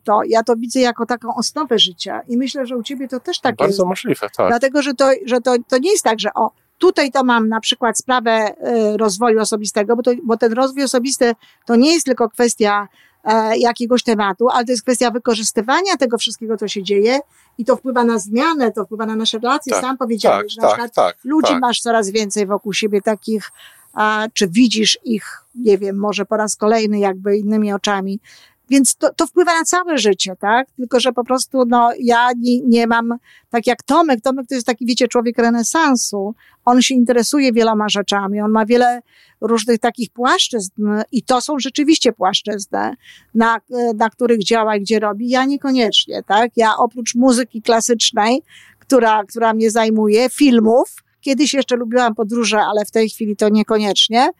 to, 0.04 0.20
ja 0.28 0.42
to 0.42 0.56
widzę 0.56 0.80
jako 0.80 1.06
taką 1.06 1.34
osnowę 1.34 1.78
życia 1.78 2.20
i 2.28 2.36
myślę, 2.36 2.66
że 2.66 2.76
u 2.76 2.82
ciebie 2.82 3.08
to 3.08 3.20
też 3.20 3.40
tak 3.40 3.56
Bardzo 3.56 3.72
jest. 3.72 3.88
możliwe, 3.88 4.28
tak. 4.36 4.48
Dlatego, 4.48 4.82
że, 4.82 4.94
to, 4.94 5.10
że 5.24 5.40
to, 5.40 5.54
to 5.68 5.78
nie 5.78 5.90
jest 5.90 6.04
tak, 6.04 6.20
że 6.20 6.34
o, 6.34 6.50
tutaj 6.80 7.12
to 7.12 7.24
mam 7.24 7.48
na 7.48 7.60
przykład 7.60 7.98
sprawę 7.98 8.30
e, 8.30 8.96
rozwoju 8.96 9.40
osobistego, 9.40 9.96
bo, 9.96 10.02
to, 10.02 10.10
bo 10.24 10.36
ten 10.36 10.52
rozwój 10.52 10.84
osobisty 10.84 11.34
to 11.66 11.76
nie 11.76 11.92
jest 11.94 12.06
tylko 12.06 12.28
kwestia 12.28 12.88
e, 13.24 13.58
jakiegoś 13.58 14.02
tematu, 14.02 14.48
ale 14.48 14.64
to 14.64 14.72
jest 14.72 14.82
kwestia 14.82 15.10
wykorzystywania 15.10 15.96
tego 15.96 16.18
wszystkiego, 16.18 16.56
co 16.56 16.68
się 16.68 16.82
dzieje 16.82 17.20
i 17.58 17.64
to 17.64 17.76
wpływa 17.76 18.04
na 18.04 18.18
zmianę, 18.18 18.72
to 18.72 18.84
wpływa 18.84 19.06
na 19.06 19.16
nasze 19.16 19.38
relacje. 19.38 19.72
Tak, 19.72 19.80
Sam 19.80 19.90
Tak, 19.90 19.98
powiedziałeś, 19.98 20.52
że 20.52 20.62
na 20.62 20.68
tak, 20.68 20.76
przykład 20.76 20.94
tak. 20.94 21.24
ludzi 21.24 21.52
tak. 21.52 21.60
masz 21.60 21.80
coraz 21.80 22.10
więcej 22.10 22.46
wokół 22.46 22.72
siebie 22.72 23.02
takich, 23.02 23.50
a, 23.92 24.26
czy 24.34 24.48
widzisz 24.48 24.98
ich, 25.04 25.44
nie 25.54 25.78
wiem, 25.78 25.98
może 25.98 26.24
po 26.24 26.36
raz 26.36 26.56
kolejny 26.56 26.98
jakby 26.98 27.36
innymi 27.36 27.72
oczami. 27.72 28.20
Więc 28.70 28.96
to, 28.96 29.14
to 29.14 29.26
wpływa 29.26 29.58
na 29.58 29.64
całe 29.64 29.98
życie, 29.98 30.36
tak? 30.40 30.70
Tylko, 30.70 31.00
że 31.00 31.12
po 31.12 31.24
prostu, 31.24 31.64
no, 31.66 31.90
ja 31.98 32.28
nie, 32.38 32.60
nie 32.60 32.86
mam, 32.86 33.14
tak 33.50 33.66
jak 33.66 33.82
Tomek, 33.82 34.20
Tomek 34.20 34.46
to 34.48 34.54
jest 34.54 34.66
taki, 34.66 34.86
wiecie, 34.86 35.08
człowiek 35.08 35.38
renesansu. 35.38 36.34
On 36.64 36.82
się 36.82 36.94
interesuje 36.94 37.52
wieloma 37.52 37.88
rzeczami, 37.88 38.40
on 38.40 38.50
ma 38.50 38.66
wiele 38.66 39.00
różnych 39.40 39.78
takich 39.78 40.10
płaszczyzn 40.10 40.88
i 41.12 41.22
to 41.22 41.40
są 41.40 41.58
rzeczywiście 41.58 42.12
płaszczyzny, 42.12 42.94
na, 43.34 43.60
na 43.94 44.10
których 44.10 44.44
działa 44.44 44.76
i 44.76 44.80
gdzie 44.80 44.98
robi. 44.98 45.28
Ja 45.28 45.44
niekoniecznie, 45.44 46.22
tak? 46.22 46.50
Ja 46.56 46.76
oprócz 46.76 47.14
muzyki 47.14 47.62
klasycznej, 47.62 48.42
która, 48.78 49.24
która 49.24 49.54
mnie 49.54 49.70
zajmuje, 49.70 50.28
filmów, 50.30 50.94
Kiedyś 51.20 51.54
jeszcze 51.54 51.76
lubiłam 51.76 52.14
podróże, 52.14 52.60
ale 52.60 52.84
w 52.84 52.90
tej 52.90 53.08
chwili 53.08 53.36
to 53.36 53.48
niekoniecznie. 53.48 54.30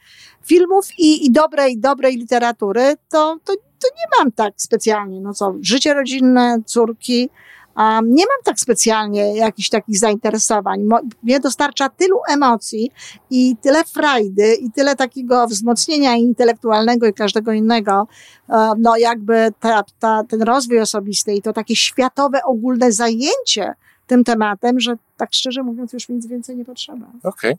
Filmów 0.45 0.87
i, 0.99 1.27
i 1.27 1.31
dobrej, 1.31 1.79
dobrej 1.79 2.17
literatury 2.17 2.95
to, 3.09 3.39
to, 3.45 3.53
to 3.83 3.89
nie 3.97 4.19
mam 4.19 4.33
tak 4.33 4.55
specjalnie. 4.57 5.21
No 5.21 5.35
co, 5.35 5.55
życie 5.61 5.95
rodzinne, 5.95 6.59
córki. 6.67 7.31
Um, 7.77 8.15
nie 8.15 8.25
mam 8.25 8.43
tak 8.45 8.61
specjalnie 8.61 9.37
jakichś 9.37 9.69
takich 9.69 9.99
zainteresowań. 9.99 10.83
Mo, 10.83 11.01
mnie 11.23 11.41
dostarcza 11.41 11.89
tylu 11.89 12.21
emocji 12.29 12.91
i 13.31 13.57
tyle 13.63 13.85
frajdy 13.85 14.55
i 14.55 14.71
tyle 14.71 14.97
takiego 14.97 15.47
wzmocnienia 15.47 16.17
intelektualnego 16.17 17.07
i 17.07 17.15
każdego 17.15 17.53
innego. 17.53 18.09
Um, 18.49 18.83
no 18.83 18.97
jakby 18.97 19.49
ta, 19.61 19.83
ta, 19.99 20.25
ten 20.25 20.43
rozwój 20.43 20.81
osobisty 20.81 21.35
i 21.35 21.43
to 21.43 21.53
takie 21.53 21.77
światowe, 21.77 22.41
ogólne 22.45 22.93
zajęcie 22.93 23.75
tym 24.11 24.25
tematem, 24.25 24.81
że 24.81 24.97
tak 25.17 25.29
szczerze 25.33 25.63
mówiąc 25.63 25.93
już 25.93 26.09
nic 26.09 26.27
więcej 26.27 26.57
nie 26.57 26.65
potrzeba. 26.65 27.07
Okej. 27.23 27.55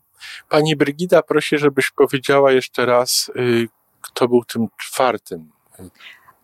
Pani 0.49 0.75
Brygida 0.75 1.21
prosi, 1.21 1.57
żebyś 1.57 1.91
powiedziała 1.91 2.51
jeszcze 2.51 2.85
raz, 2.85 3.31
y, 3.35 3.67
kto 4.01 4.27
był 4.27 4.43
tym 4.43 4.67
czwartym. 4.77 5.51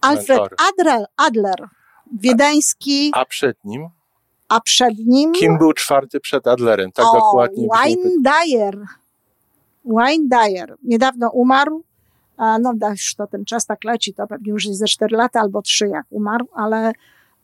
Alfred. 0.01 0.39
Adler, 0.69 1.05
Adler, 1.17 1.67
wiedeński, 2.19 3.11
A 3.13 3.25
przed 3.25 3.57
nim? 3.63 3.89
a 4.49 4.61
przed 4.61 4.99
nim 4.99 5.33
Kim 5.33 5.57
był 5.57 5.73
czwarty 5.73 6.19
przed 6.19 6.47
Adlerem? 6.47 6.91
Tak 6.91 7.05
o, 7.05 7.13
dokładnie. 7.13 7.67
Wayne 7.67 8.11
Dyer. 8.21 8.85
Dyer. 10.19 10.75
Niedawno 10.83 11.29
umarł. 11.29 11.83
A 12.37 12.59
no 12.59 12.73
już 12.89 13.15
to 13.15 13.27
ten 13.27 13.45
czas 13.45 13.65
tak 13.65 13.83
leci, 13.83 14.13
to 14.13 14.27
pewnie 14.27 14.51
już 14.51 14.65
jest 14.65 14.79
ze 14.79 14.85
4 14.85 15.17
lata 15.17 15.39
albo 15.39 15.61
3 15.61 15.87
jak 15.87 16.05
umarł, 16.09 16.47
ale, 16.53 16.91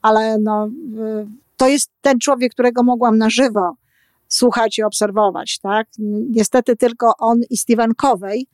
ale 0.01 0.37
no, 0.37 0.67
y, 0.67 1.27
to 1.57 1.67
jest 1.67 1.91
ten 2.01 2.19
człowiek, 2.19 2.51
którego 2.51 2.83
mogłam 2.83 3.17
na 3.17 3.29
żywo 3.29 3.75
słuchać 4.27 4.77
i 4.77 4.83
obserwować, 4.83 5.59
tak? 5.59 5.87
Niestety 6.29 6.75
tylko 6.75 7.13
on 7.17 7.41
i 7.49 7.57
Stephen 7.57 7.95
Covey 7.95 8.47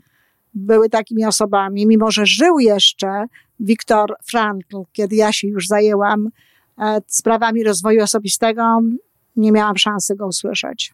były 0.54 0.90
takimi 0.90 1.26
osobami, 1.26 1.88
mimo 1.88 2.12
że 2.12 2.26
żył 2.26 2.60
jeszcze 2.60 3.26
Viktor 3.60 4.16
Frankl, 4.32 4.78
kiedy 4.94 5.16
ja 5.16 5.34
się 5.34 5.48
już 5.48 5.68
zajęłam 5.68 6.30
e, 6.78 7.02
sprawami 7.08 7.64
rozwoju 7.64 8.04
osobistego, 8.04 8.80
nie 9.36 9.52
miałam 9.52 9.78
szansy 9.78 10.16
go 10.16 10.28
usłyszeć. 10.28 10.94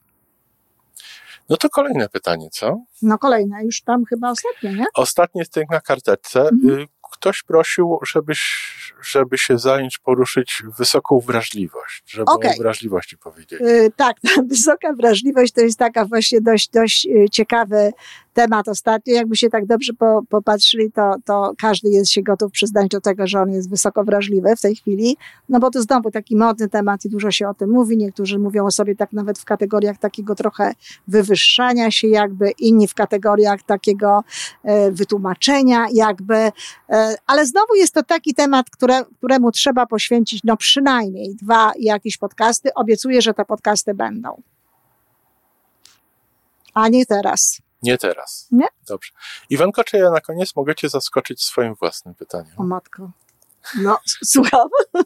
No 1.50 1.58
to 1.58 1.70
kolejne 1.70 2.10
pytanie, 2.10 2.50
co? 2.52 2.82
No 3.02 3.18
kolejne, 3.18 3.63
już 3.63 3.82
tam 3.82 4.06
chyba 4.06 4.32
ostatnie, 4.32 4.74
nie? 4.74 4.86
Ostatnie 4.96 5.46
z 5.46 5.50
tych 5.50 5.70
na 5.70 5.82
karteczce. 5.82 6.50
Mhm. 6.50 6.88
Y, 7.06 7.18
Ktoś 7.26 7.44
prosił, 7.44 8.00
żebyś, 8.13 8.74
żeby 9.02 9.38
się 9.38 9.58
zająć, 9.58 9.98
poruszyć 9.98 10.63
wysoką 10.78 11.20
wrażliwość, 11.20 12.04
żeby 12.08 12.26
Okej. 12.26 12.52
o 12.52 12.63
wrażliwości 12.63 13.18
powiedzieć. 13.18 13.62
Y, 13.62 13.91
tak, 13.96 14.18
ta 14.20 14.41
wysoka 14.50 14.94
wrażliwość 14.94 15.54
to 15.54 15.62
jest 15.62 15.80
taka 15.80 16.06
właśnie 16.06 16.41
dość, 16.41 16.70
dość 16.70 17.06
y, 17.06 17.30
ciekawy 17.32 17.94
temat 18.34 18.68
ostatnio. 18.68 19.13
Jakby 19.13 19.36
się 19.36 19.50
tak 19.50 19.65
dobrze 19.65 19.94
po, 19.94 20.22
popatrzyli, 20.30 20.91
to, 20.91 21.15
to 21.26 21.54
każdy 21.58 21.89
jest 21.89 22.12
się 22.12 22.24
gotów 22.24 22.52
przyznać 22.52 22.88
do 22.88 23.02
tego, 23.02 23.28
że 23.28 23.41
on 23.41 23.52
jest 23.52 23.70
wysoko 23.70 24.04
wrażliwy 24.04 24.56
w 24.56 24.62
tej 24.62 24.76
chwili. 24.76 25.18
No 25.50 25.60
bo 25.60 25.72
to 25.72 25.82
znowu 25.82 26.12
taki 26.12 26.36
modny 26.36 26.70
temat 26.70 27.06
i 27.06 27.10
dużo 27.10 27.32
się 27.32 27.50
o 27.50 27.54
tym 27.54 27.70
mówi. 27.70 27.98
Niektórzy 27.98 28.39
mówią 28.39 28.65
o 28.65 28.72
sobie 28.72 28.96
tak 28.96 29.13
nawet 29.13 29.39
w 29.39 29.46
kategoriach 29.46 29.98
takiego 29.98 30.36
trochę 30.36 30.74
wywyższania 31.08 31.91
się 31.91 32.08
jakby, 32.08 32.52
inni 32.52 32.88
w 32.88 32.94
kategoriach 32.94 33.63
takiego 33.63 34.24
e, 34.63 34.91
wytłumaczenia 34.91 35.86
jakby. 35.94 36.36
E, 36.89 37.05
ale 37.28 37.46
znowu 37.46 37.76
jest 37.76 37.94
to 37.94 38.04
taki 38.04 38.34
temat, 38.34 38.70
które, 38.70 39.06
któremu 39.18 39.52
trzeba 39.52 39.86
poświęcić 39.86 40.41
no 40.44 40.58
przynajmniej 40.58 41.36
dwa 41.36 41.72
jakieś 41.80 42.18
podcasty. 42.18 42.74
Obiecuję, 42.74 43.22
że 43.22 43.34
te 43.34 43.46
podcasty 43.46 43.94
będą. 43.94 44.41
A 46.74 46.88
nie 46.88 47.06
teraz. 47.06 47.62
Nie 47.84 47.98
teraz. 47.98 48.48
Nie? 48.52 48.68
Dobrze. 48.88 49.12
Iwanko, 49.50 49.84
czy 49.84 49.98
ja 49.98 50.10
na 50.10 50.22
koniec 50.22 50.56
mogę 50.56 50.76
Cię 50.76 50.89
zaskoczyć 50.89 51.44
swoim 51.44 51.76
własnym 51.76 52.15
pytaniem? 52.15 52.54
O 52.58 52.63
matko. 52.63 53.12
No, 53.78 54.00
słucham. 54.26 54.70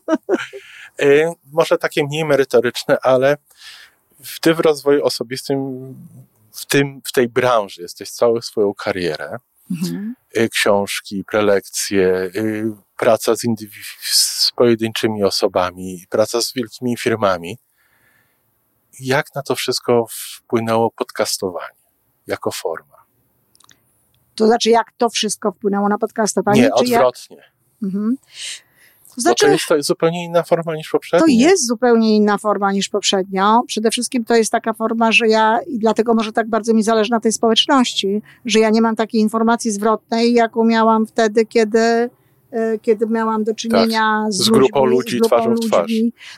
Y, 1.01 1.31
może 1.51 1.77
takie 1.77 2.03
mniej 2.03 2.25
merytoryczne, 2.25 2.97
ale 3.01 3.37
w 4.23 4.39
tym 4.39 4.59
rozwoju 4.59 5.05
osobistym, 5.05 5.79
w, 6.51 6.65
tym, 6.65 7.01
w 7.05 7.11
tej 7.11 7.29
branży 7.29 7.81
jesteś 7.81 8.11
całą 8.11 8.41
swoją 8.41 8.73
karierę. 8.73 9.37
Mhm. 9.71 10.15
Y, 10.37 10.49
książki, 10.49 11.23
prelekcje, 11.23 12.31
y, 12.35 12.71
praca 12.97 13.35
z, 13.35 13.41
z 14.01 14.51
pojedynczymi 14.55 15.23
osobami, 15.23 16.05
praca 16.09 16.41
z 16.41 16.53
wielkimi 16.53 16.97
firmami. 16.97 17.57
Jak 18.99 19.35
na 19.35 19.41
to 19.41 19.55
wszystko 19.55 20.05
wpłynęło 20.09 20.91
podcastowanie 20.91 21.79
jako 22.27 22.51
forma? 22.51 23.05
To 24.35 24.47
znaczy, 24.47 24.69
jak 24.69 24.91
to 24.97 25.09
wszystko 25.09 25.51
wpłynęło 25.51 25.89
na 25.89 25.97
podcastowanie? 25.97 26.61
Nie, 26.61 26.73
odwrotnie. 26.73 27.37
Jak... 27.37 27.83
Mhm. 27.83 28.17
Znaczy, 29.21 29.45
to 29.45 29.51
jest 29.51 29.65
to 29.67 29.83
zupełnie 29.83 30.25
inna 30.25 30.43
forma 30.43 30.75
niż 30.75 30.89
poprzednio. 30.89 31.25
To 31.25 31.31
jest 31.31 31.67
zupełnie 31.67 32.15
inna 32.15 32.37
forma 32.37 32.71
niż 32.71 32.89
poprzednio. 32.89 33.63
Przede 33.67 33.91
wszystkim 33.91 34.25
to 34.25 34.35
jest 34.35 34.51
taka 34.51 34.73
forma, 34.73 35.11
że 35.11 35.27
ja, 35.27 35.59
i 35.67 35.79
dlatego 35.79 36.13
może 36.13 36.33
tak 36.33 36.49
bardzo 36.49 36.73
mi 36.73 36.83
zależy 36.83 37.11
na 37.11 37.19
tej 37.19 37.31
społeczności, 37.31 38.21
że 38.45 38.59
ja 38.59 38.69
nie 38.69 38.81
mam 38.81 38.95
takiej 38.95 39.21
informacji 39.21 39.71
zwrotnej, 39.71 40.33
jaką 40.33 40.65
miałam 40.65 41.05
wtedy, 41.05 41.45
kiedy, 41.45 41.79
e, 42.51 42.79
kiedy 42.81 43.05
miałam 43.05 43.43
do 43.43 43.55
czynienia 43.55 44.21
tak, 44.23 44.33
z, 44.33 44.37
z, 44.37 44.49
grupą 44.49 44.85
ludźmi, 44.85 44.97
ludzi 44.97 45.17
z 45.17 45.19
grupą 45.19 45.35
twarzą 45.35 45.49
ludzi, 45.49 45.67
w 45.67 45.71
twarz. 45.71 45.91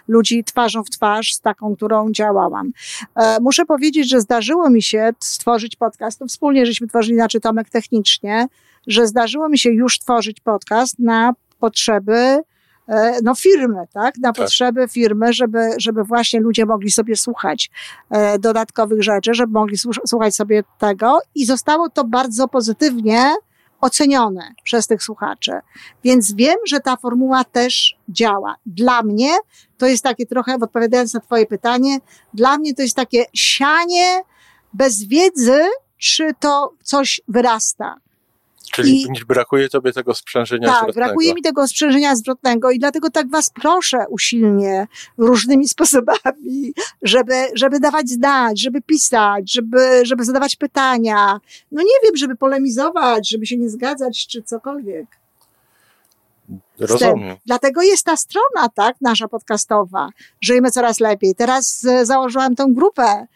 ludzi 0.07 0.43
twarzą 0.43 0.83
w 0.83 0.89
twarz, 0.89 1.33
z 1.33 1.41
taką, 1.41 1.75
którą 1.75 2.11
działałam. 2.11 2.71
E, 3.15 3.37
muszę 3.41 3.65
powiedzieć, 3.65 4.09
że 4.09 4.21
zdarzyło 4.21 4.69
mi 4.69 4.83
się 4.83 5.09
stworzyć 5.19 5.75
podcast, 5.75 6.19
to 6.19 6.25
wspólnie 6.25 6.65
żeśmy 6.65 6.87
tworzyli, 6.87 7.15
znaczy 7.15 7.39
Tomek 7.39 7.69
technicznie, 7.69 8.47
że 8.87 9.07
zdarzyło 9.07 9.49
mi 9.49 9.59
się 9.59 9.69
już 9.69 9.99
tworzyć 9.99 10.39
podcast 10.39 10.99
na 10.99 11.33
potrzeby 11.59 12.41
no, 13.23 13.35
firmy, 13.35 13.87
tak? 13.93 14.17
Na 14.17 14.33
tak. 14.33 14.45
potrzeby 14.45 14.87
firmy, 14.87 15.33
żeby, 15.33 15.69
żeby 15.77 16.03
właśnie 16.03 16.39
ludzie 16.39 16.65
mogli 16.65 16.91
sobie 16.91 17.15
słuchać 17.15 17.71
e, 18.09 18.39
dodatkowych 18.39 19.03
rzeczy, 19.03 19.33
żeby 19.33 19.53
mogli 19.53 19.77
słuchać 20.07 20.35
sobie 20.35 20.63
tego 20.79 21.19
i 21.35 21.45
zostało 21.45 21.89
to 21.89 22.03
bardzo 22.03 22.47
pozytywnie 22.47 23.35
ocenione 23.81 24.53
przez 24.63 24.87
tych 24.87 25.03
słuchaczy. 25.03 25.51
Więc 26.03 26.33
wiem, 26.33 26.55
że 26.67 26.79
ta 26.79 26.97
formuła 26.97 27.43
też 27.43 27.97
działa. 28.09 28.55
Dla 28.65 29.03
mnie 29.03 29.29
to 29.77 29.85
jest 29.85 30.03
takie 30.03 30.25
trochę, 30.25 30.55
odpowiadając 30.61 31.13
na 31.13 31.19
Twoje 31.19 31.45
pytanie, 31.45 31.97
dla 32.33 32.57
mnie 32.57 32.75
to 32.75 32.81
jest 32.81 32.95
takie 32.95 33.25
sianie 33.33 34.21
bez 34.73 35.03
wiedzy, 35.03 35.63
czy 35.97 36.31
to 36.39 36.73
coś 36.83 37.21
wyrasta. 37.27 37.95
Czyli 38.71 39.01
I, 39.01 39.25
brakuje 39.27 39.69
tobie 39.69 39.93
tego 39.93 40.15
sprzężenia 40.15 40.67
tak, 40.67 40.77
zwrotnego. 40.77 41.07
brakuje 41.07 41.33
mi 41.33 41.41
tego 41.41 41.67
sprzężenia 41.67 42.15
zwrotnego 42.15 42.71
i 42.71 42.79
dlatego 42.79 43.09
tak 43.09 43.29
was 43.29 43.49
proszę 43.49 44.05
usilnie 44.09 44.87
różnymi 45.17 45.67
sposobami, 45.75 46.73
żeby, 47.01 47.33
żeby 47.55 47.79
dawać 47.79 48.09
znać, 48.09 48.61
żeby 48.61 48.81
pisać, 48.81 49.53
żeby, 49.53 50.05
żeby 50.05 50.25
zadawać 50.25 50.55
pytania. 50.55 51.39
No 51.71 51.81
nie 51.81 51.99
wiem, 52.03 52.17
żeby 52.17 52.35
polemizować, 52.35 53.29
żeby 53.29 53.45
się 53.45 53.57
nie 53.57 53.69
zgadzać, 53.69 54.27
czy 54.27 54.43
cokolwiek. 54.43 55.05
Rozumiem. 56.79 57.37
Dlatego 57.45 57.81
jest 57.81 58.05
ta 58.05 58.17
strona, 58.17 58.69
tak, 58.75 58.95
nasza 59.01 59.27
podcastowa. 59.27 60.09
Żyjmy 60.41 60.71
coraz 60.71 60.99
lepiej. 60.99 61.35
Teraz 61.35 61.85
e, 61.85 62.05
założyłam 62.05 62.55
tą 62.55 62.73
grupę 62.73 63.27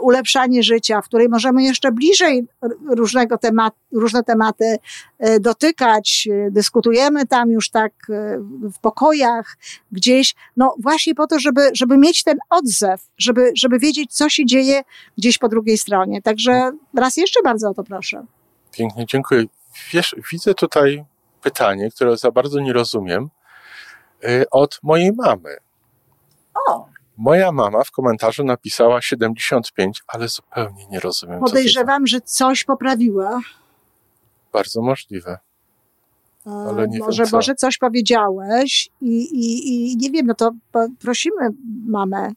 ulepszanie 0.00 0.62
życia, 0.62 1.00
w 1.00 1.04
której 1.04 1.28
możemy 1.28 1.62
jeszcze 1.62 1.92
bliżej 1.92 2.46
różnego 2.88 3.38
temat, 3.38 3.74
różne 3.92 4.22
tematy 4.22 4.76
e, 5.18 5.40
dotykać. 5.40 6.28
E, 6.30 6.50
dyskutujemy 6.50 7.26
tam 7.26 7.50
już 7.50 7.70
tak 7.70 7.92
w 8.74 8.78
pokojach 8.80 9.56
gdzieś, 9.92 10.34
no 10.56 10.74
właśnie 10.78 11.14
po 11.14 11.26
to, 11.26 11.38
żeby, 11.38 11.70
żeby 11.74 11.98
mieć 11.98 12.24
ten 12.24 12.38
odzew, 12.50 13.10
żeby, 13.18 13.52
żeby 13.56 13.78
wiedzieć, 13.78 14.12
co 14.12 14.28
się 14.28 14.46
dzieje 14.46 14.82
gdzieś 15.18 15.38
po 15.38 15.48
drugiej 15.48 15.78
stronie. 15.78 16.22
Także 16.22 16.72
raz 16.94 17.16
jeszcze 17.16 17.42
bardzo 17.42 17.70
o 17.70 17.74
to 17.74 17.84
proszę. 17.84 18.24
Pięknie, 18.72 19.06
dziękuję. 19.06 19.44
Wiesz, 19.92 20.16
widzę 20.32 20.54
tutaj 20.54 21.04
pytanie, 21.42 21.90
które 21.90 22.16
za 22.16 22.30
bardzo 22.30 22.60
nie 22.60 22.72
rozumiem, 22.72 23.30
od 24.50 24.78
mojej 24.82 25.12
mamy. 25.12 25.56
O! 26.68 26.91
Moja 27.22 27.52
mama 27.52 27.84
w 27.84 27.90
komentarzu 27.90 28.44
napisała 28.44 29.02
75, 29.02 30.02
ale 30.06 30.28
zupełnie 30.28 30.86
nie 30.86 31.00
rozumiem. 31.00 31.40
Podejrzewam, 31.40 32.06
że 32.06 32.20
coś 32.20 32.64
poprawiła. 32.64 33.40
Bardzo 34.52 34.82
możliwe. 34.82 35.38
Ale 36.46 36.88
nie 36.88 36.98
może, 36.98 37.22
wiem 37.22 37.30
co. 37.30 37.36
może 37.36 37.54
coś 37.54 37.78
powiedziałeś 37.78 38.90
i, 39.00 39.22
i, 39.22 39.92
i 39.92 39.96
nie 39.96 40.10
wiem, 40.10 40.26
no 40.26 40.34
to 40.34 40.52
prosimy 41.00 41.50
mamę. 41.86 42.32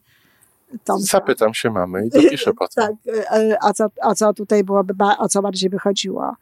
Tomka. 0.84 1.06
Zapytam 1.06 1.54
się 1.54 1.70
mamy 1.70 2.06
i 2.06 2.10
dopiszę 2.10 2.52
potem. 2.58 2.96
tak, 3.04 3.14
e, 3.30 3.56
a 3.62 3.72
co, 3.72 3.86
a 4.02 4.14
co 4.14 4.34
tutaj 4.34 4.64
byłoby, 4.64 4.94
o 5.18 5.28
co 5.28 5.42
bardziej 5.42 5.70
by 5.70 5.78
chodziło? 5.78 6.36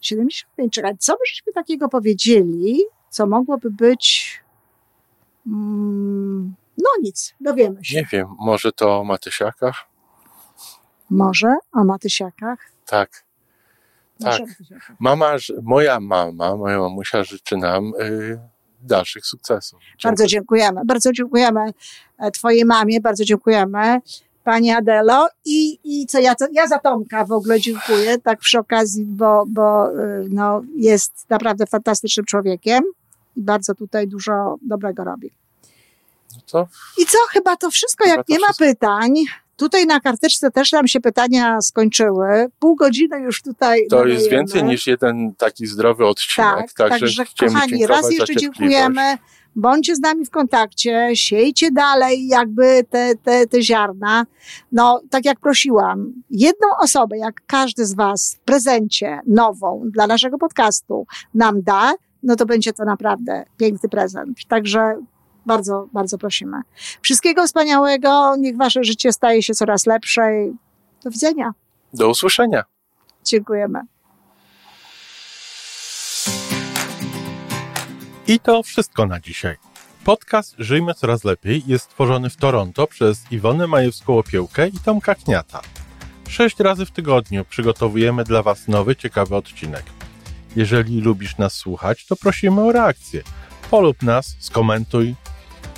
75, 0.00 0.72
czekaj, 0.72 0.98
co 0.98 1.16
byśmy 1.16 1.52
takiego 1.52 1.88
powiedzieli, 1.88 2.82
co 3.10 3.26
mogłoby 3.26 3.70
być... 3.70 4.32
Mm, 5.46 6.54
no 6.78 6.88
nic, 7.02 7.34
dowiemy 7.40 7.84
się. 7.84 7.96
Nie 7.96 8.06
wiem, 8.12 8.28
może 8.38 8.72
to 8.72 8.98
o 8.98 9.04
Matysiakach? 9.04 9.74
Może 11.10 11.56
o 11.72 11.84
Matysiakach? 11.84 12.58
Tak. 12.86 13.24
Tak. 14.20 14.40
Mama, 14.98 15.36
moja 15.62 16.00
mama, 16.00 16.56
moja 16.56 16.78
mamusia 16.78 17.24
życzy 17.24 17.56
nam 17.56 17.92
y, 18.00 18.38
dalszych 18.82 19.26
sukcesów. 19.26 19.80
Dziękuję. 19.80 20.10
Bardzo 20.10 20.26
dziękujemy. 20.26 20.80
Bardzo 20.84 21.12
dziękujemy 21.12 21.60
e, 22.18 22.30
Twojej 22.30 22.64
mamie, 22.64 23.00
bardzo 23.00 23.24
dziękujemy 23.24 24.00
Pani 24.44 24.70
Adelo 24.70 25.28
i, 25.44 25.78
i 25.84 26.06
co 26.06 26.18
ja, 26.18 26.34
co, 26.34 26.46
ja 26.52 26.66
za 26.66 26.78
Tomka 26.78 27.24
w 27.24 27.32
ogóle 27.32 27.60
dziękuję, 27.60 28.18
tak 28.18 28.38
przy 28.38 28.58
okazji, 28.58 29.04
bo, 29.06 29.44
bo 29.48 29.90
y, 29.90 30.26
no, 30.30 30.62
jest 30.76 31.30
naprawdę 31.30 31.66
fantastycznym 31.66 32.26
człowiekiem 32.26 32.84
i 33.36 33.42
bardzo 33.42 33.74
tutaj 33.74 34.08
dużo 34.08 34.56
dobrego 34.62 35.04
robi. 35.04 35.30
Co? 36.46 36.66
I 36.98 37.06
co, 37.06 37.18
chyba 37.30 37.56
to 37.56 37.70
wszystko, 37.70 38.04
chyba 38.04 38.16
jak 38.16 38.26
to 38.26 38.32
nie 38.32 38.38
wszystko. 38.38 38.64
ma 38.64 38.70
pytań. 38.70 39.14
Tutaj 39.56 39.86
na 39.86 40.00
karteczce 40.00 40.50
też 40.50 40.72
nam 40.72 40.88
się 40.88 41.00
pytania 41.00 41.60
skończyły. 41.60 42.46
Pół 42.58 42.76
godziny 42.76 43.20
już 43.20 43.42
tutaj. 43.42 43.86
To 43.90 44.06
jest 44.06 44.30
więcej 44.30 44.64
niż 44.64 44.86
jeden 44.86 45.34
taki 45.34 45.66
zdrowy 45.66 46.06
odcinek. 46.06 46.72
Tak, 46.72 46.72
także, 46.72 47.24
także 47.24 47.24
kochani, 47.46 47.86
raz 47.86 48.12
jeszcze 48.12 48.36
dziękujemy. 48.36 49.18
Bądźcie 49.56 49.96
z 49.96 50.00
nami 50.00 50.24
w 50.26 50.30
kontakcie, 50.30 51.10
siejcie 51.14 51.70
dalej 51.70 52.26
jakby 52.26 52.84
te, 52.90 53.14
te, 53.14 53.46
te 53.46 53.62
ziarna. 53.62 54.26
No, 54.72 55.00
tak 55.10 55.24
jak 55.24 55.40
prosiłam, 55.40 56.12
jedną 56.30 56.68
osobę, 56.80 57.18
jak 57.18 57.34
każdy 57.46 57.86
z 57.86 57.94
Was 57.94 58.34
w 58.34 58.44
prezencie 58.44 59.20
nową 59.26 59.82
dla 59.90 60.06
naszego 60.06 60.38
podcastu 60.38 61.06
nam 61.34 61.62
da, 61.62 61.94
no 62.22 62.36
to 62.36 62.46
będzie 62.46 62.72
to 62.72 62.84
naprawdę 62.84 63.44
piękny 63.56 63.88
prezent. 63.88 64.38
Także 64.48 64.96
bardzo, 65.46 65.88
bardzo 65.92 66.18
prosimy. 66.18 66.62
Wszystkiego 67.02 67.46
wspaniałego. 67.46 68.36
Niech 68.36 68.56
wasze 68.56 68.84
życie 68.84 69.12
staje 69.12 69.42
się 69.42 69.54
coraz 69.54 69.86
lepsze. 69.86 70.22
Do 71.04 71.10
widzenia. 71.10 71.52
Do 71.94 72.08
usłyszenia. 72.08 72.64
Dziękujemy. 73.24 73.80
I 78.26 78.40
to 78.40 78.62
wszystko 78.62 79.06
na 79.06 79.20
dzisiaj. 79.20 79.56
Podcast 80.04 80.54
Żyjmy 80.58 80.94
Coraz 80.94 81.24
Lepiej 81.24 81.62
jest 81.66 81.84
stworzony 81.84 82.30
w 82.30 82.36
Toronto 82.36 82.86
przez 82.86 83.32
Iwonę 83.32 83.66
Majewską-Opiełkę 83.66 84.68
i 84.74 84.78
Tomka 84.84 85.14
Kniata. 85.14 85.60
Sześć 86.28 86.60
razy 86.60 86.86
w 86.86 86.90
tygodniu 86.90 87.44
przygotowujemy 87.44 88.24
dla 88.24 88.42
Was 88.42 88.68
nowy, 88.68 88.96
ciekawy 88.96 89.36
odcinek. 89.36 89.82
Jeżeli 90.56 91.00
lubisz 91.00 91.38
nas 91.38 91.54
słuchać, 91.54 92.06
to 92.06 92.16
prosimy 92.16 92.60
o 92.60 92.72
reakcję. 92.72 93.22
Polub 93.70 94.02
nas, 94.02 94.36
skomentuj, 94.38 95.14